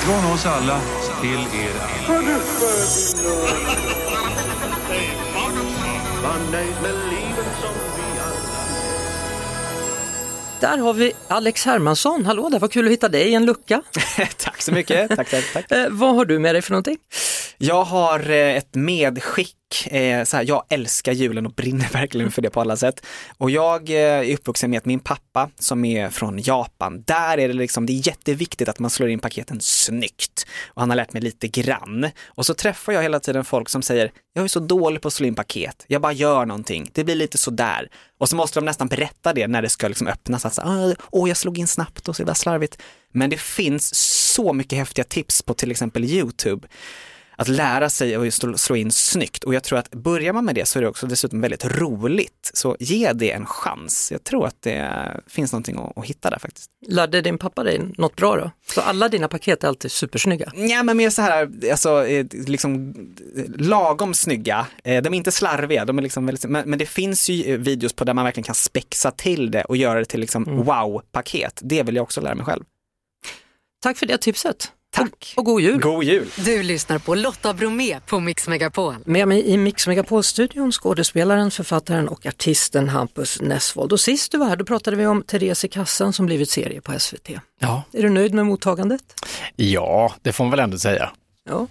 Från 0.00 0.32
oss 0.32 0.46
alla 0.46 0.80
till 1.20 1.38
er 1.38 1.70
alla. 2.08 2.38
Där 10.60 10.78
har 10.78 10.94
vi 10.94 11.12
Alex 11.28 11.64
Hermansson. 11.64 12.26
Hallå 12.26 12.48
där, 12.48 12.58
vad 12.58 12.72
kul 12.72 12.86
att 12.86 12.92
hitta 12.92 13.08
dig 13.08 13.28
i 13.28 13.34
en 13.34 13.46
lucka. 13.46 13.82
tack 14.36 14.62
så 14.62 14.72
mycket. 14.72 15.16
Tack, 15.16 15.30
tack, 15.30 15.44
tack. 15.52 15.72
Eh, 15.72 15.86
vad 15.90 16.14
har 16.14 16.24
du 16.24 16.38
med 16.38 16.54
dig 16.54 16.62
för 16.62 16.70
någonting? 16.70 16.96
Jag 17.58 17.84
har 17.84 18.30
eh, 18.30 18.56
ett 18.56 18.74
medskick. 18.74 19.56
Eh, 19.86 20.24
så 20.24 20.36
här, 20.36 20.44
jag 20.48 20.64
älskar 20.68 21.12
julen 21.12 21.46
och 21.46 21.52
brinner 21.52 21.88
verkligen 21.92 22.30
för 22.30 22.42
det 22.42 22.50
på 22.50 22.60
alla 22.60 22.76
sätt. 22.76 23.06
Och 23.38 23.50
jag 23.50 23.90
eh, 23.90 23.96
är 23.96 24.34
uppvuxen 24.34 24.70
med 24.70 24.78
att 24.78 24.84
min 24.84 25.00
pappa 25.00 25.50
som 25.58 25.84
är 25.84 26.08
från 26.08 26.38
Japan, 26.38 27.02
där 27.06 27.38
är 27.38 27.48
det 27.48 27.54
liksom, 27.54 27.86
det 27.86 27.92
är 27.92 28.06
jätteviktigt 28.06 28.68
att 28.68 28.78
man 28.78 28.90
slår 28.90 29.08
in 29.08 29.18
paketen 29.18 29.60
snyggt. 29.60 30.46
Och 30.66 30.82
han 30.82 30.90
har 30.90 30.96
lärt 30.96 31.12
mig 31.12 31.22
lite 31.22 31.48
grann. 31.48 32.10
Och 32.26 32.46
så 32.46 32.54
träffar 32.54 32.92
jag 32.92 33.02
hela 33.02 33.20
tiden 33.20 33.44
folk 33.44 33.68
som 33.68 33.82
säger, 33.82 34.12
jag 34.32 34.44
är 34.44 34.48
så 34.48 34.60
dålig 34.60 35.02
på 35.02 35.08
att 35.08 35.14
slå 35.14 35.26
in 35.26 35.34
paket, 35.34 35.84
jag 35.86 36.02
bara 36.02 36.12
gör 36.12 36.46
någonting, 36.46 36.90
det 36.92 37.04
blir 37.04 37.14
lite 37.14 37.38
sådär. 37.38 37.88
Och 38.18 38.28
så 38.28 38.36
måste 38.36 38.60
de 38.60 38.64
nästan 38.64 38.88
berätta 38.88 39.32
det 39.32 39.46
när 39.46 39.62
det 39.62 39.68
ska 39.68 39.88
liksom 39.88 40.06
öppnas, 40.06 40.44
att 40.44 40.58
alltså, 40.58 40.96
åh 41.10 41.28
jag 41.28 41.36
slog 41.36 41.58
in 41.58 41.66
snabbt 41.66 42.08
och 42.08 42.16
så 42.16 42.24
där 42.24 42.34
slarvigt. 42.34 42.78
Men 43.12 43.30
det 43.30 43.40
finns 43.40 43.94
så 44.34 44.52
mycket 44.52 44.78
häftiga 44.78 45.04
tips 45.04 45.42
på 45.42 45.54
till 45.54 45.70
exempel 45.70 46.04
YouTube 46.04 46.68
att 47.40 47.48
lära 47.48 47.90
sig 47.90 48.14
att 48.14 48.60
slå 48.60 48.76
in 48.76 48.90
snyggt 48.90 49.44
och 49.44 49.54
jag 49.54 49.62
tror 49.62 49.78
att 49.78 49.90
börjar 49.90 50.32
man 50.32 50.44
med 50.44 50.54
det 50.54 50.66
så 50.66 50.78
är 50.78 50.82
det 50.82 50.88
också 50.88 51.06
dessutom 51.06 51.40
väldigt 51.40 51.64
roligt. 51.64 52.50
Så 52.54 52.76
ge 52.80 53.12
det 53.12 53.32
en 53.32 53.46
chans. 53.46 54.12
Jag 54.12 54.24
tror 54.24 54.46
att 54.46 54.62
det 54.62 54.90
finns 55.26 55.52
någonting 55.52 55.78
att, 55.78 55.98
att 55.98 56.04
hitta 56.04 56.30
där 56.30 56.38
faktiskt. 56.38 56.70
Lärde 56.86 57.20
din 57.20 57.38
pappa 57.38 57.62
dig 57.62 57.80
något 57.98 58.16
bra 58.16 58.36
då? 58.36 58.50
Så 58.74 58.80
alla 58.80 59.08
dina 59.08 59.28
paket 59.28 59.64
är 59.64 59.68
alltid 59.68 59.92
supersnygga? 59.92 60.52
Ja 60.54 60.82
men 60.82 60.96
mer 60.96 61.10
så 61.10 61.22
här, 61.22 61.50
alltså 61.70 62.06
eh, 62.06 62.26
liksom 62.32 62.94
lagom 63.56 64.14
snygga. 64.14 64.66
Eh, 64.84 65.02
de 65.02 65.14
är 65.14 65.16
inte 65.16 65.32
slarviga, 65.32 65.84
de 65.84 65.98
är 65.98 66.02
liksom 66.02 66.26
väldigt, 66.26 66.44
men, 66.44 66.70
men 66.70 66.78
det 66.78 66.86
finns 66.86 67.28
ju 67.28 67.56
videos 67.56 67.92
på 67.92 68.04
där 68.04 68.14
man 68.14 68.24
verkligen 68.24 68.44
kan 68.44 68.54
spexa 68.54 69.10
till 69.10 69.50
det 69.50 69.64
och 69.64 69.76
göra 69.76 69.98
det 69.98 70.04
till 70.04 70.20
liksom 70.20 70.48
mm. 70.48 70.64
wow-paket. 70.64 71.60
Det 71.62 71.82
vill 71.82 71.96
jag 71.96 72.02
också 72.02 72.20
lära 72.20 72.34
mig 72.34 72.44
själv. 72.44 72.64
Tack 73.82 73.96
för 73.96 74.06
det 74.06 74.18
tipset. 74.18 74.72
Tack! 74.90 75.34
Och 75.36 75.44
god 75.44 75.60
jul! 75.60 75.80
God 75.80 76.04
jul! 76.04 76.28
Du 76.36 76.62
lyssnar 76.62 76.98
på 76.98 77.14
Lotta 77.14 77.54
Bromé 77.54 78.00
på 78.00 78.20
Mix 78.20 78.48
Megapol. 78.48 78.94
Med 79.04 79.28
mig 79.28 79.46
i 79.46 79.56
Mix 79.56 79.86
Megapol-studion 79.86 80.72
skådespelaren, 80.72 81.50
författaren 81.50 82.08
och 82.08 82.26
artisten 82.26 82.88
Hampus 82.88 83.40
Nessvold. 83.40 83.92
Och 83.92 84.00
sist 84.00 84.32
du 84.32 84.38
var 84.38 84.46
här 84.46 84.56
då 84.56 84.64
pratade 84.64 84.96
vi 84.96 85.06
om 85.06 85.22
Therese 85.22 85.64
i 85.64 85.68
kassan 85.68 86.12
som 86.12 86.26
blivit 86.26 86.50
serie 86.50 86.80
på 86.80 86.98
SVT. 86.98 87.30
Ja. 87.58 87.82
Är 87.92 88.02
du 88.02 88.08
nöjd 88.10 88.34
med 88.34 88.46
mottagandet? 88.46 89.02
Ja, 89.56 90.14
det 90.22 90.32
får 90.32 90.44
man 90.44 90.50
väl 90.50 90.60
ändå 90.60 90.78
säga. 90.78 91.10
Ja. 91.48 91.66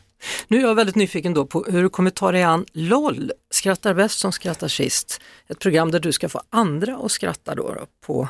Nu 0.48 0.58
är 0.58 0.62
jag 0.62 0.76
väldigt 0.76 0.96
nyfiken 0.96 1.34
då 1.34 1.46
på 1.46 1.64
hur 1.64 1.84
du 1.84 1.90
kommer 1.90 2.10
ta 2.10 2.32
dig 2.32 2.44
an 2.44 2.66
LOL, 2.74 3.32
Skrattar 3.52 3.94
bäst 3.94 4.20
som 4.20 4.32
skrattar 4.32 4.68
sist. 4.68 5.22
Ett 5.50 5.60
program 5.60 5.92
där 5.92 6.00
du 6.00 6.12
ska 6.12 6.30
få 6.30 6.42
andra 6.50 6.98
att 6.98 7.12
skratta 7.12 7.56
då, 7.56 7.74
då 7.74 7.86
på 8.06 8.30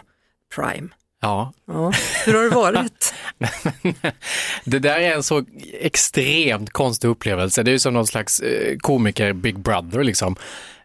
Prime. 0.56 0.90
Ja. 1.22 1.54
ja. 1.66 1.92
Hur 2.26 2.34
har 2.34 2.44
det 2.44 2.56
varit? 2.56 3.14
det 4.64 4.80
där 4.80 5.00
är 5.00 5.16
en 5.16 5.24
så 5.24 5.46
extremt 5.82 6.70
konstig 6.70 7.08
upplevelse. 7.08 7.64
Det 7.64 7.72
är 7.72 7.74
ju 7.74 7.80
som 7.80 7.94
någon 7.94 8.08
slags 8.08 8.40
eh, 8.40 8.78
komiker 8.78 9.34
Big 9.34 9.60
Brother 9.60 10.04
liksom. 10.04 10.36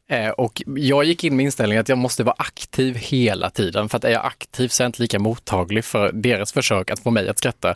Eh, 0.09 0.29
och 0.29 0.63
jag 0.67 1.05
gick 1.05 1.25
in 1.25 1.37
med 1.37 1.45
inställningen 1.45 1.81
att 1.81 1.89
jag 1.89 1.99
måste 1.99 2.25
vara 2.25 2.37
aktiv 2.39 2.95
hela 2.95 3.51
tiden 3.51 3.89
för 3.89 3.97
att 3.97 4.05
är 4.05 4.11
jag 4.11 4.27
aktiv 4.27 4.69
så 4.69 4.83
är 4.83 4.85
jag 4.85 4.89
inte 4.89 5.03
lika 5.03 5.19
mottaglig 5.19 5.85
för 5.85 6.13
deras 6.13 6.53
försök 6.53 6.91
att 6.91 7.01
få 7.01 7.11
mig 7.11 7.29
att 7.29 7.39
skratta. 7.39 7.75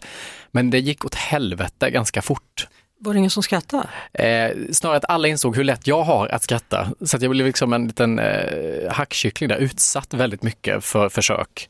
Men 0.51 0.71
det 0.71 0.79
gick 0.79 1.05
åt 1.05 1.14
helvete 1.14 1.90
ganska 1.90 2.23
fort. 2.23 2.68
Var 3.01 3.12
det 3.12 3.18
ingen 3.18 3.31
som 3.31 3.42
skrattade? 3.42 3.88
Eh, 4.12 4.57
snarare 4.73 4.97
att 4.97 5.05
alla 5.09 5.29
insåg 5.29 5.57
hur 5.57 5.64
lätt 5.64 5.87
jag 5.87 6.03
har 6.03 6.29
att 6.29 6.42
skratta. 6.42 6.88
Så 7.01 7.16
att 7.16 7.23
jag 7.23 7.31
blev 7.31 7.47
liksom 7.47 7.73
en 7.73 7.87
liten 7.87 8.18
eh, 8.18 8.92
hackkyckling 8.92 9.49
där, 9.49 9.57
utsatt 9.57 10.14
väldigt 10.14 10.42
mycket 10.42 10.85
för 10.85 11.09
försök. 11.09 11.68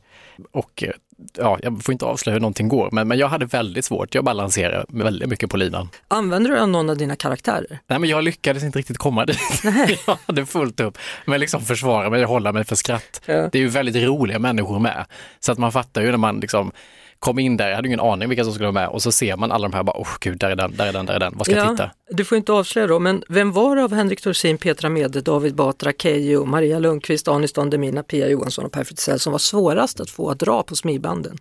Och 0.51 0.83
eh, 0.83 0.91
ja, 1.37 1.59
jag 1.63 1.83
får 1.83 1.91
inte 1.91 2.05
avslöja 2.05 2.33
hur 2.33 2.39
någonting 2.39 2.67
går, 2.67 2.89
men, 2.91 3.07
men 3.07 3.17
jag 3.17 3.27
hade 3.27 3.45
väldigt 3.45 3.85
svårt. 3.85 4.15
Jag 4.15 4.23
balanserade 4.23 4.85
väldigt 4.89 5.29
mycket 5.29 5.49
på 5.49 5.57
linan. 5.57 5.89
Använder 6.07 6.51
du 6.51 6.65
någon 6.65 6.89
av 6.89 6.97
dina 6.97 7.15
karaktärer? 7.15 7.79
Nej, 7.87 7.99
men 7.99 8.09
jag 8.09 8.23
lyckades 8.23 8.63
inte 8.63 8.79
riktigt 8.79 8.97
komma 8.97 9.25
dit. 9.25 9.39
jag 10.05 10.17
hade 10.25 10.45
fullt 10.45 10.79
upp 10.79 10.97
med 11.25 11.39
liksom 11.39 11.61
försvara 11.61 12.09
mig 12.09 12.23
och 12.23 12.29
hålla 12.29 12.51
mig 12.51 12.63
för 12.63 12.75
skratt. 12.75 13.21
Ja. 13.25 13.49
Det 13.51 13.57
är 13.57 13.61
ju 13.61 13.67
väldigt 13.67 13.95
roliga 13.95 14.39
människor 14.39 14.79
med. 14.79 15.05
Så 15.39 15.51
att 15.51 15.57
man 15.57 15.71
fattar 15.71 16.01
ju 16.01 16.11
när 16.11 16.17
man 16.17 16.39
liksom 16.39 16.71
kom 17.19 17.39
in 17.39 17.57
där, 17.57 17.69
jag 17.69 17.75
hade 17.75 17.87
ingen 17.87 17.99
aning 17.99 18.29
vilka 18.29 18.43
som 18.43 18.53
skulle 18.53 18.71
vara 18.71 18.85
med 18.85 18.89
och 18.89 19.01
så 19.01 19.11
ser 19.11 19.37
man 19.37 19.51
alla 19.51 19.67
de 19.67 19.75
här 19.75 19.83
bara, 19.83 19.97
åh 19.97 20.03
oh, 20.03 20.17
gud, 20.19 20.39
där 20.39 20.49
är 20.49 20.55
den, 20.55 20.75
där 20.75 20.87
är 20.87 20.93
den, 20.93 21.05
där 21.05 21.13
är 21.13 21.19
den, 21.19 21.33
vad 21.35 21.45
ska 21.45 21.55
ja, 21.55 21.63
jag 21.63 21.71
titta? 21.71 21.91
Du 22.09 22.25
får 22.25 22.37
inte 22.37 22.51
avslöja 22.53 22.87
då, 22.87 22.99
men 22.99 23.23
vem 23.29 23.51
var 23.51 23.75
det 23.75 23.83
av 23.83 23.93
Henrik 23.93 24.23
Dorsin, 24.23 24.57
Petra 24.57 24.89
Mede, 24.89 25.21
David 25.21 25.55
Batra, 25.55 25.91
Keyyo, 25.91 26.45
Maria 26.45 26.79
Lundqvist, 26.79 27.27
Anis 27.27 27.53
Don 27.53 27.69
Demina, 27.69 28.03
Pia 28.03 28.29
Johansson 28.29 28.65
och 28.65 28.71
Per 28.71 28.83
Fritzell 28.83 29.19
som 29.19 29.31
var 29.31 29.39
svårast 29.39 29.99
att 29.99 30.09
få 30.09 30.29
att 30.29 30.39
dra 30.39 30.63
på 30.63 30.75
smidbanden? 30.75 31.37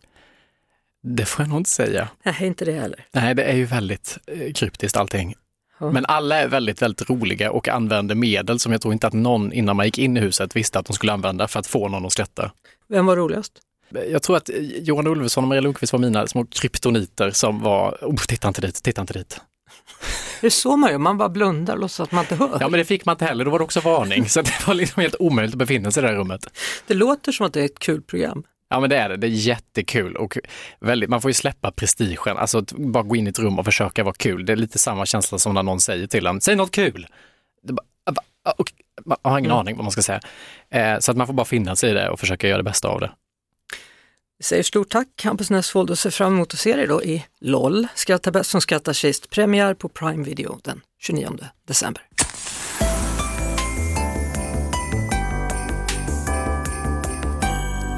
Det 1.02 1.24
får 1.24 1.42
jag 1.42 1.48
nog 1.48 1.58
inte 1.60 1.70
säga. 1.70 2.08
Nej, 2.22 2.34
inte 2.40 2.64
det 2.64 2.72
heller. 2.72 3.04
Nej, 3.12 3.34
det 3.34 3.42
är 3.42 3.56
ju 3.56 3.64
väldigt 3.64 4.18
eh, 4.26 4.52
kryptiskt 4.52 4.96
allting. 4.96 5.34
Ja. 5.80 5.90
Men 5.90 6.06
alla 6.06 6.36
är 6.36 6.48
väldigt, 6.48 6.82
väldigt 6.82 7.10
roliga 7.10 7.50
och 7.50 7.68
använder 7.68 8.14
medel 8.14 8.58
som 8.58 8.72
jag 8.72 8.80
tror 8.80 8.92
inte 8.92 9.06
att 9.06 9.12
någon 9.12 9.52
innan 9.52 9.76
man 9.76 9.86
gick 9.86 9.98
in 9.98 10.16
i 10.16 10.20
huset 10.20 10.56
visste 10.56 10.78
att 10.78 10.86
de 10.86 10.92
skulle 10.92 11.12
använda 11.12 11.48
för 11.48 11.60
att 11.60 11.66
få 11.66 11.88
någon 11.88 12.06
att 12.06 12.12
skratta. 12.12 12.52
Vem 12.88 13.06
var 13.06 13.16
roligast? 13.16 13.52
Jag 13.90 14.22
tror 14.22 14.36
att 14.36 14.50
Johan 14.74 15.06
Ulveson 15.06 15.44
och 15.44 15.48
Maria 15.48 15.60
Lundqvist 15.60 15.92
var 15.92 16.00
mina 16.00 16.26
små 16.26 16.46
kryptoniter 16.46 17.30
som 17.30 17.62
var, 17.62 17.98
oh, 18.02 18.16
titta 18.16 18.48
inte 18.48 18.60
dit, 18.60 18.82
titta 18.82 19.00
inte 19.00 19.12
dit. 19.12 19.40
Det 20.40 20.46
är 20.46 20.50
så 20.50 20.76
man 20.76 20.90
gör, 20.90 20.98
man 20.98 21.18
bara 21.18 21.28
blundar 21.28 21.74
och 21.74 21.80
låtsas 21.80 22.00
att 22.00 22.12
man 22.12 22.24
inte 22.24 22.34
hör. 22.36 22.58
Ja 22.60 22.68
men 22.68 22.78
det 22.78 22.84
fick 22.84 23.04
man 23.04 23.12
inte 23.12 23.24
heller, 23.24 23.44
då 23.44 23.50
var 23.50 23.58
det 23.58 23.64
också 23.64 23.80
varning. 23.80 24.28
Så 24.28 24.42
det 24.42 24.66
var 24.66 24.74
liksom 24.74 25.00
helt 25.00 25.16
omöjligt 25.18 25.54
att 25.54 25.58
befinna 25.58 25.90
sig 25.90 26.00
i 26.00 26.02
det 26.02 26.08
här 26.08 26.16
rummet. 26.16 26.46
Det 26.86 26.94
låter 26.94 27.32
som 27.32 27.46
att 27.46 27.52
det 27.52 27.60
är 27.60 27.64
ett 27.64 27.78
kul 27.78 28.02
program. 28.02 28.42
Ja 28.70 28.80
men 28.80 28.90
det 28.90 28.96
är 28.96 29.08
det, 29.08 29.16
det 29.16 29.26
är 29.26 29.28
jättekul 29.28 30.16
och 30.16 30.38
väldigt, 30.80 31.10
man 31.10 31.20
får 31.20 31.28
ju 31.28 31.34
släppa 31.34 31.70
prestigen, 31.70 32.36
alltså 32.36 32.58
att 32.58 32.72
bara 32.72 33.02
gå 33.02 33.16
in 33.16 33.26
i 33.26 33.30
ett 33.30 33.38
rum 33.38 33.58
och 33.58 33.64
försöka 33.64 34.04
vara 34.04 34.14
kul. 34.14 34.46
Det 34.46 34.52
är 34.52 34.56
lite 34.56 34.78
samma 34.78 35.06
känsla 35.06 35.38
som 35.38 35.54
när 35.54 35.62
någon 35.62 35.80
säger 35.80 36.06
till 36.06 36.26
en, 36.26 36.40
säg 36.40 36.56
något 36.56 36.70
kul. 36.70 37.06
Bara, 37.62 37.82
och, 38.58 38.72
man 39.04 39.18
har 39.22 39.38
ingen 39.38 39.50
mm. 39.50 39.60
aning 39.60 39.76
vad 39.76 39.84
man 39.84 39.92
ska 39.92 40.02
säga. 40.02 40.20
Eh, 40.70 40.98
så 40.98 41.10
att 41.10 41.16
man 41.16 41.26
får 41.26 41.34
bara 41.34 41.44
finna 41.44 41.76
sig 41.76 41.90
i 41.90 41.94
det 41.94 42.08
och 42.10 42.20
försöka 42.20 42.48
göra 42.48 42.58
det 42.58 42.64
bästa 42.64 42.88
av 42.88 43.00
det. 43.00 43.10
Vi 44.40 44.44
säger 44.44 44.62
stort 44.62 44.88
tack 44.88 45.24
Hampus 45.24 45.50
Nessvold 45.50 45.90
och 45.90 45.98
ser 45.98 46.10
fram 46.10 46.34
emot 46.34 46.54
att 46.54 46.60
se 46.60 46.76
dig 46.76 46.86
då 46.86 47.02
i 47.02 47.24
LOL, 47.40 47.86
Skratta 47.94 48.30
bäst 48.30 48.50
som 48.50 48.60
skrattar 48.60 48.92
sist, 48.92 49.30
premiär 49.30 49.74
på 49.74 49.88
Prime 49.88 50.24
Video 50.24 50.58
den 50.64 50.80
29 50.98 51.28
december. 51.66 52.02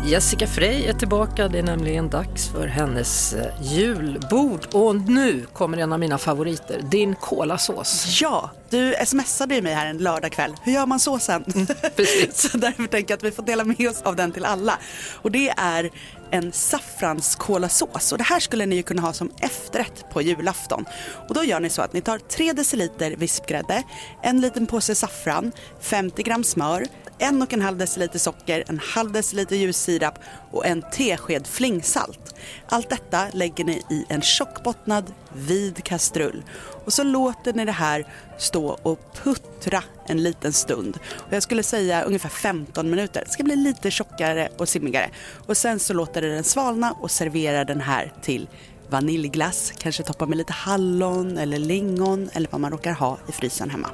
Jessica 0.04 0.46
Frey 0.46 0.84
är 0.84 0.92
tillbaka, 0.92 1.48
det 1.48 1.58
är 1.58 1.62
nämligen 1.62 2.10
dags 2.10 2.48
för 2.48 2.66
hennes 2.66 3.32
eh, 3.32 3.52
julbord 3.62 4.66
och 4.72 4.96
nu 4.96 5.46
kommer 5.52 5.78
en 5.78 5.92
av 5.92 6.00
mina 6.00 6.18
favoriter, 6.18 6.80
din 6.90 7.14
kolasås. 7.14 8.18
Ja, 8.20 8.50
du 8.70 8.94
smsade 9.06 9.54
ju 9.54 9.62
mig 9.62 9.74
här 9.74 9.86
en 9.86 9.98
lördagkväll, 9.98 10.54
hur 10.62 10.72
gör 10.72 10.86
man 10.86 11.00
såsen? 11.00 11.44
Mm, 11.54 11.66
så 12.34 12.58
därför 12.58 12.86
tänker 12.86 13.12
jag 13.12 13.16
att 13.16 13.24
vi 13.24 13.30
får 13.30 13.42
dela 13.42 13.64
med 13.64 13.88
oss 13.90 14.02
av 14.02 14.16
den 14.16 14.32
till 14.32 14.44
alla. 14.44 14.78
Och 15.14 15.30
det 15.30 15.48
är 15.56 15.90
en 16.30 16.52
saffranskolasås 16.52 18.12
och 18.12 18.18
det 18.18 18.24
här 18.24 18.40
skulle 18.40 18.66
ni 18.66 18.76
ju 18.76 18.82
kunna 18.82 19.02
ha 19.02 19.12
som 19.12 19.30
efterrätt 19.40 20.10
på 20.10 20.22
julafton. 20.22 20.84
Och 21.28 21.34
då 21.34 21.44
gör 21.44 21.60
ni 21.60 21.70
så 21.70 21.82
att 21.82 21.92
ni 21.92 22.00
tar 22.00 22.18
3 22.18 22.52
deciliter 22.52 23.10
vispgrädde, 23.16 23.82
en 24.22 24.40
liten 24.40 24.66
påse 24.66 24.94
saffran, 24.94 25.52
50 25.80 26.22
gram 26.22 26.44
smör, 26.44 26.86
en 27.18 27.42
och 27.42 27.52
en 27.52 27.62
halv 27.62 27.78
deciliter 27.78 28.18
socker, 28.18 28.64
en 28.66 28.78
halv 28.78 29.12
deciliter 29.12 29.56
ljussirap 29.56 30.18
och 30.50 30.66
en 30.66 30.82
tesked 30.92 31.46
flingsalt. 31.46 32.34
Allt 32.68 32.90
detta 32.90 33.26
lägger 33.32 33.64
ni 33.64 33.82
i 33.90 34.04
en 34.08 34.22
tjockbottnad 34.22 35.12
vid 35.32 35.84
kastrull 35.84 36.44
och 36.84 36.92
så 36.92 37.02
låter 37.02 37.52
ni 37.52 37.64
det 37.64 37.72
här 37.72 38.06
stå 38.38 38.78
och 38.82 39.00
puttra 39.22 39.84
en 40.06 40.22
liten 40.22 40.52
stund. 40.52 40.98
Och 41.16 41.32
jag 41.32 41.42
skulle 41.42 41.62
säga 41.62 42.02
ungefär 42.02 42.28
15 42.28 42.90
minuter. 42.90 43.22
Det 43.26 43.32
ska 43.32 43.42
bli 43.42 43.56
lite 43.56 43.90
tjockare 43.90 44.48
och 44.58 44.68
simmigare. 44.68 45.10
Och 45.46 45.56
sen 45.56 45.78
så 45.78 45.94
låter 45.94 46.22
ni 46.22 46.28
den 46.28 46.44
svalna 46.44 46.92
och 46.92 47.10
serverar 47.10 47.64
den 47.64 47.80
här 47.80 48.12
till 48.22 48.48
vaniljglass, 48.90 49.72
kanske 49.78 50.02
toppa 50.02 50.26
med 50.26 50.38
lite 50.38 50.52
hallon 50.52 51.38
eller 51.38 51.58
lingon 51.58 52.30
eller 52.32 52.48
vad 52.50 52.60
man 52.60 52.70
råkar 52.70 52.92
ha 52.92 53.18
i 53.28 53.32
frysen 53.32 53.70
hemma. 53.70 53.90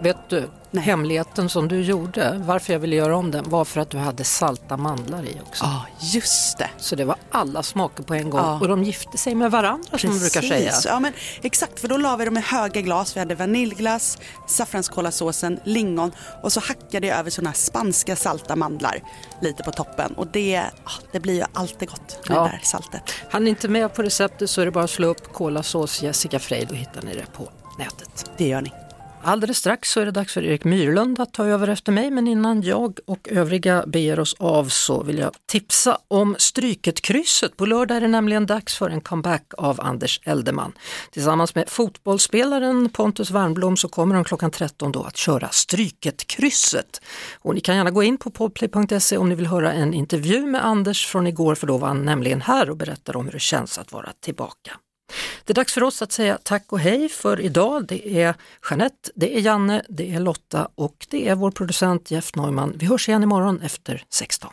Vet 0.00 0.16
du, 0.28 0.48
hemligheten 0.80 1.48
som 1.48 1.68
du 1.68 1.80
gjorde, 1.82 2.40
varför 2.44 2.72
jag 2.72 2.80
ville 2.80 2.96
göra 2.96 3.16
om 3.16 3.30
den, 3.30 3.50
var 3.50 3.64
för 3.64 3.80
att 3.80 3.90
du 3.90 3.98
hade 3.98 4.24
salta 4.24 4.76
mandlar 4.76 5.24
i 5.24 5.40
också. 5.46 5.64
Ja, 5.64 5.86
just 6.00 6.58
det. 6.58 6.70
Så 6.78 6.96
det 6.96 7.04
var 7.04 7.16
alla 7.30 7.62
smaker 7.62 8.02
på 8.02 8.14
en 8.14 8.30
gång 8.30 8.40
Ja. 8.40 8.58
och 8.60 8.68
de 8.68 8.82
gifte 8.84 9.18
sig 9.18 9.34
med 9.34 9.50
varandra 9.50 9.98
som 9.98 10.10
man 10.10 10.18
brukar 10.18 10.42
säga. 10.42 10.72
Ja, 10.84 11.00
men 11.00 11.12
exakt, 11.42 11.80
för 11.80 11.88
då 11.88 11.96
la 11.96 12.16
vi 12.16 12.24
dem 12.24 12.36
i 12.36 12.40
höga 12.40 12.80
glas. 12.80 13.16
Vi 13.16 13.20
hade 13.20 13.34
vaniljglass, 13.34 14.18
saffranskolasåsen, 14.46 15.60
lingon 15.64 16.12
och 16.42 16.52
så 16.52 16.60
hackade 16.60 17.06
jag 17.06 17.18
över 17.18 17.30
sådana 17.30 17.50
här 17.50 17.56
spanska 17.56 18.16
salta 18.16 18.56
mandlar 18.56 19.00
lite 19.40 19.62
på 19.62 19.70
toppen. 19.72 20.12
Och 20.12 20.26
det, 20.26 20.58
ah, 20.84 20.90
det 21.12 21.20
blir 21.20 21.34
ju 21.34 21.44
alltid 21.52 21.88
gott 21.88 22.28
med 22.28 22.36
Ja. 22.36 22.42
det 22.42 22.48
där 22.48 22.60
saltet. 22.62 23.02
Han 23.30 23.46
är 23.46 23.50
inte 23.50 23.68
med 23.68 23.94
på 23.94 24.02
receptet 24.02 24.50
så 24.50 24.60
är 24.60 24.64
det 24.64 24.70
bara 24.72 24.84
att 24.84 24.90
slå 24.90 25.08
upp 25.08 25.32
kolasås 25.32 26.02
Jessica 26.02 26.38
Frey, 26.38 26.64
då 26.64 26.74
hittar 26.74 27.02
ni 27.02 27.14
det 27.14 27.26
på 27.32 27.48
nätet. 27.78 28.30
Det 28.36 28.48
gör 28.48 28.60
ni. 28.60 28.72
Alldeles 29.26 29.58
strax 29.58 29.90
så 29.90 30.00
är 30.00 30.04
det 30.04 30.10
dags 30.10 30.32
för 30.32 30.44
Erik 30.44 30.64
Myrlund 30.64 31.20
att 31.20 31.32
ta 31.32 31.46
över 31.46 31.68
efter 31.68 31.92
mig 31.92 32.10
men 32.10 32.28
innan 32.28 32.62
jag 32.62 32.98
och 33.06 33.28
övriga 33.30 33.84
beger 33.86 34.20
oss 34.20 34.36
av 34.38 34.68
så 34.68 35.02
vill 35.02 35.18
jag 35.18 35.30
tipsa 35.46 35.98
om 36.08 36.36
Stryket-krysset. 36.38 37.56
På 37.56 37.66
lördag 37.66 37.96
är 37.96 38.00
det 38.00 38.08
nämligen 38.08 38.46
dags 38.46 38.74
för 38.74 38.90
en 38.90 39.00
comeback 39.00 39.52
av 39.58 39.80
Anders 39.80 40.20
Eldeman. 40.24 40.72
Tillsammans 41.10 41.54
med 41.54 41.68
fotbollsspelaren 41.68 42.88
Pontus 42.88 43.30
Wernbloom 43.30 43.76
så 43.76 43.88
kommer 43.88 44.14
de 44.14 44.24
klockan 44.24 44.50
13 44.50 44.92
då 44.92 45.02
att 45.02 45.16
köra 45.16 45.48
Stryket-krysset. 45.48 47.00
Och 47.40 47.54
ni 47.54 47.60
kan 47.60 47.76
gärna 47.76 47.90
gå 47.90 48.02
in 48.02 48.18
på 48.18 48.30
podplay.se 48.30 49.16
om 49.16 49.28
ni 49.28 49.34
vill 49.34 49.46
höra 49.46 49.72
en 49.72 49.94
intervju 49.94 50.46
med 50.46 50.64
Anders 50.64 51.06
från 51.06 51.26
igår 51.26 51.54
för 51.54 51.66
då 51.66 51.78
var 51.78 51.88
han 51.88 52.04
nämligen 52.04 52.40
här 52.40 52.70
och 52.70 52.76
berättade 52.76 53.18
om 53.18 53.24
hur 53.24 53.32
det 53.32 53.40
känns 53.40 53.78
att 53.78 53.92
vara 53.92 54.12
tillbaka. 54.20 54.78
Det 55.44 55.52
är 55.52 55.54
dags 55.54 55.74
för 55.74 55.82
oss 55.82 56.02
att 56.02 56.12
säga 56.12 56.38
tack 56.42 56.72
och 56.72 56.80
hej 56.80 57.08
för 57.08 57.40
idag. 57.40 57.86
Det 57.86 58.22
är 58.22 58.34
Jeanette, 58.70 59.10
det 59.14 59.36
är 59.36 59.40
Janne, 59.40 59.82
det 59.88 60.14
är 60.14 60.20
Lotta 60.20 60.68
och 60.74 61.06
det 61.10 61.28
är 61.28 61.34
vår 61.34 61.50
producent 61.50 62.10
Jeff 62.10 62.34
Neumann. 62.36 62.72
Vi 62.76 62.86
hörs 62.86 63.08
igen 63.08 63.22
imorgon 63.22 63.60
efter 63.60 64.04
16. 64.10 64.50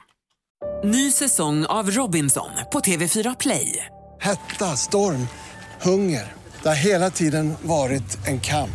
Ny 0.83 1.11
säsong 1.11 1.65
av 1.65 1.91
Robinson 1.91 2.49
på 2.71 2.79
TV4 2.79 3.35
Play. 3.39 3.85
Hetta, 4.19 4.65
storm, 4.65 5.27
hunger. 5.81 6.33
Det 6.63 6.67
har 6.67 6.75
hela 6.75 7.09
tiden 7.09 7.53
varit 7.61 8.27
en 8.27 8.39
kamp. 8.39 8.69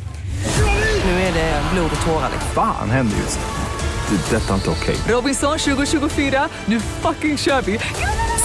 Nu 1.04 1.10
är 1.10 1.34
det 1.34 1.62
blod 1.74 1.90
och 1.98 2.06
tårar. 2.06 2.30
Fan 2.54 2.90
händer 2.90 3.16
just 3.16 3.38
nu. 3.38 4.16
Det. 4.16 4.36
är 4.36 4.40
Detta 4.40 4.50
är 4.50 4.54
inte 4.54 4.70
okej. 4.70 4.96
Robinson 5.08 5.58
2024, 5.58 6.48
nu 6.66 6.80
fucking 6.80 7.38
kör 7.38 7.62
vi! 7.62 7.78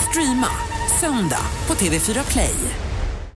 Streama 0.10 0.48
söndag 1.00 1.46
på 1.68 1.74
TV4 1.74 2.32
Play. 2.32 2.56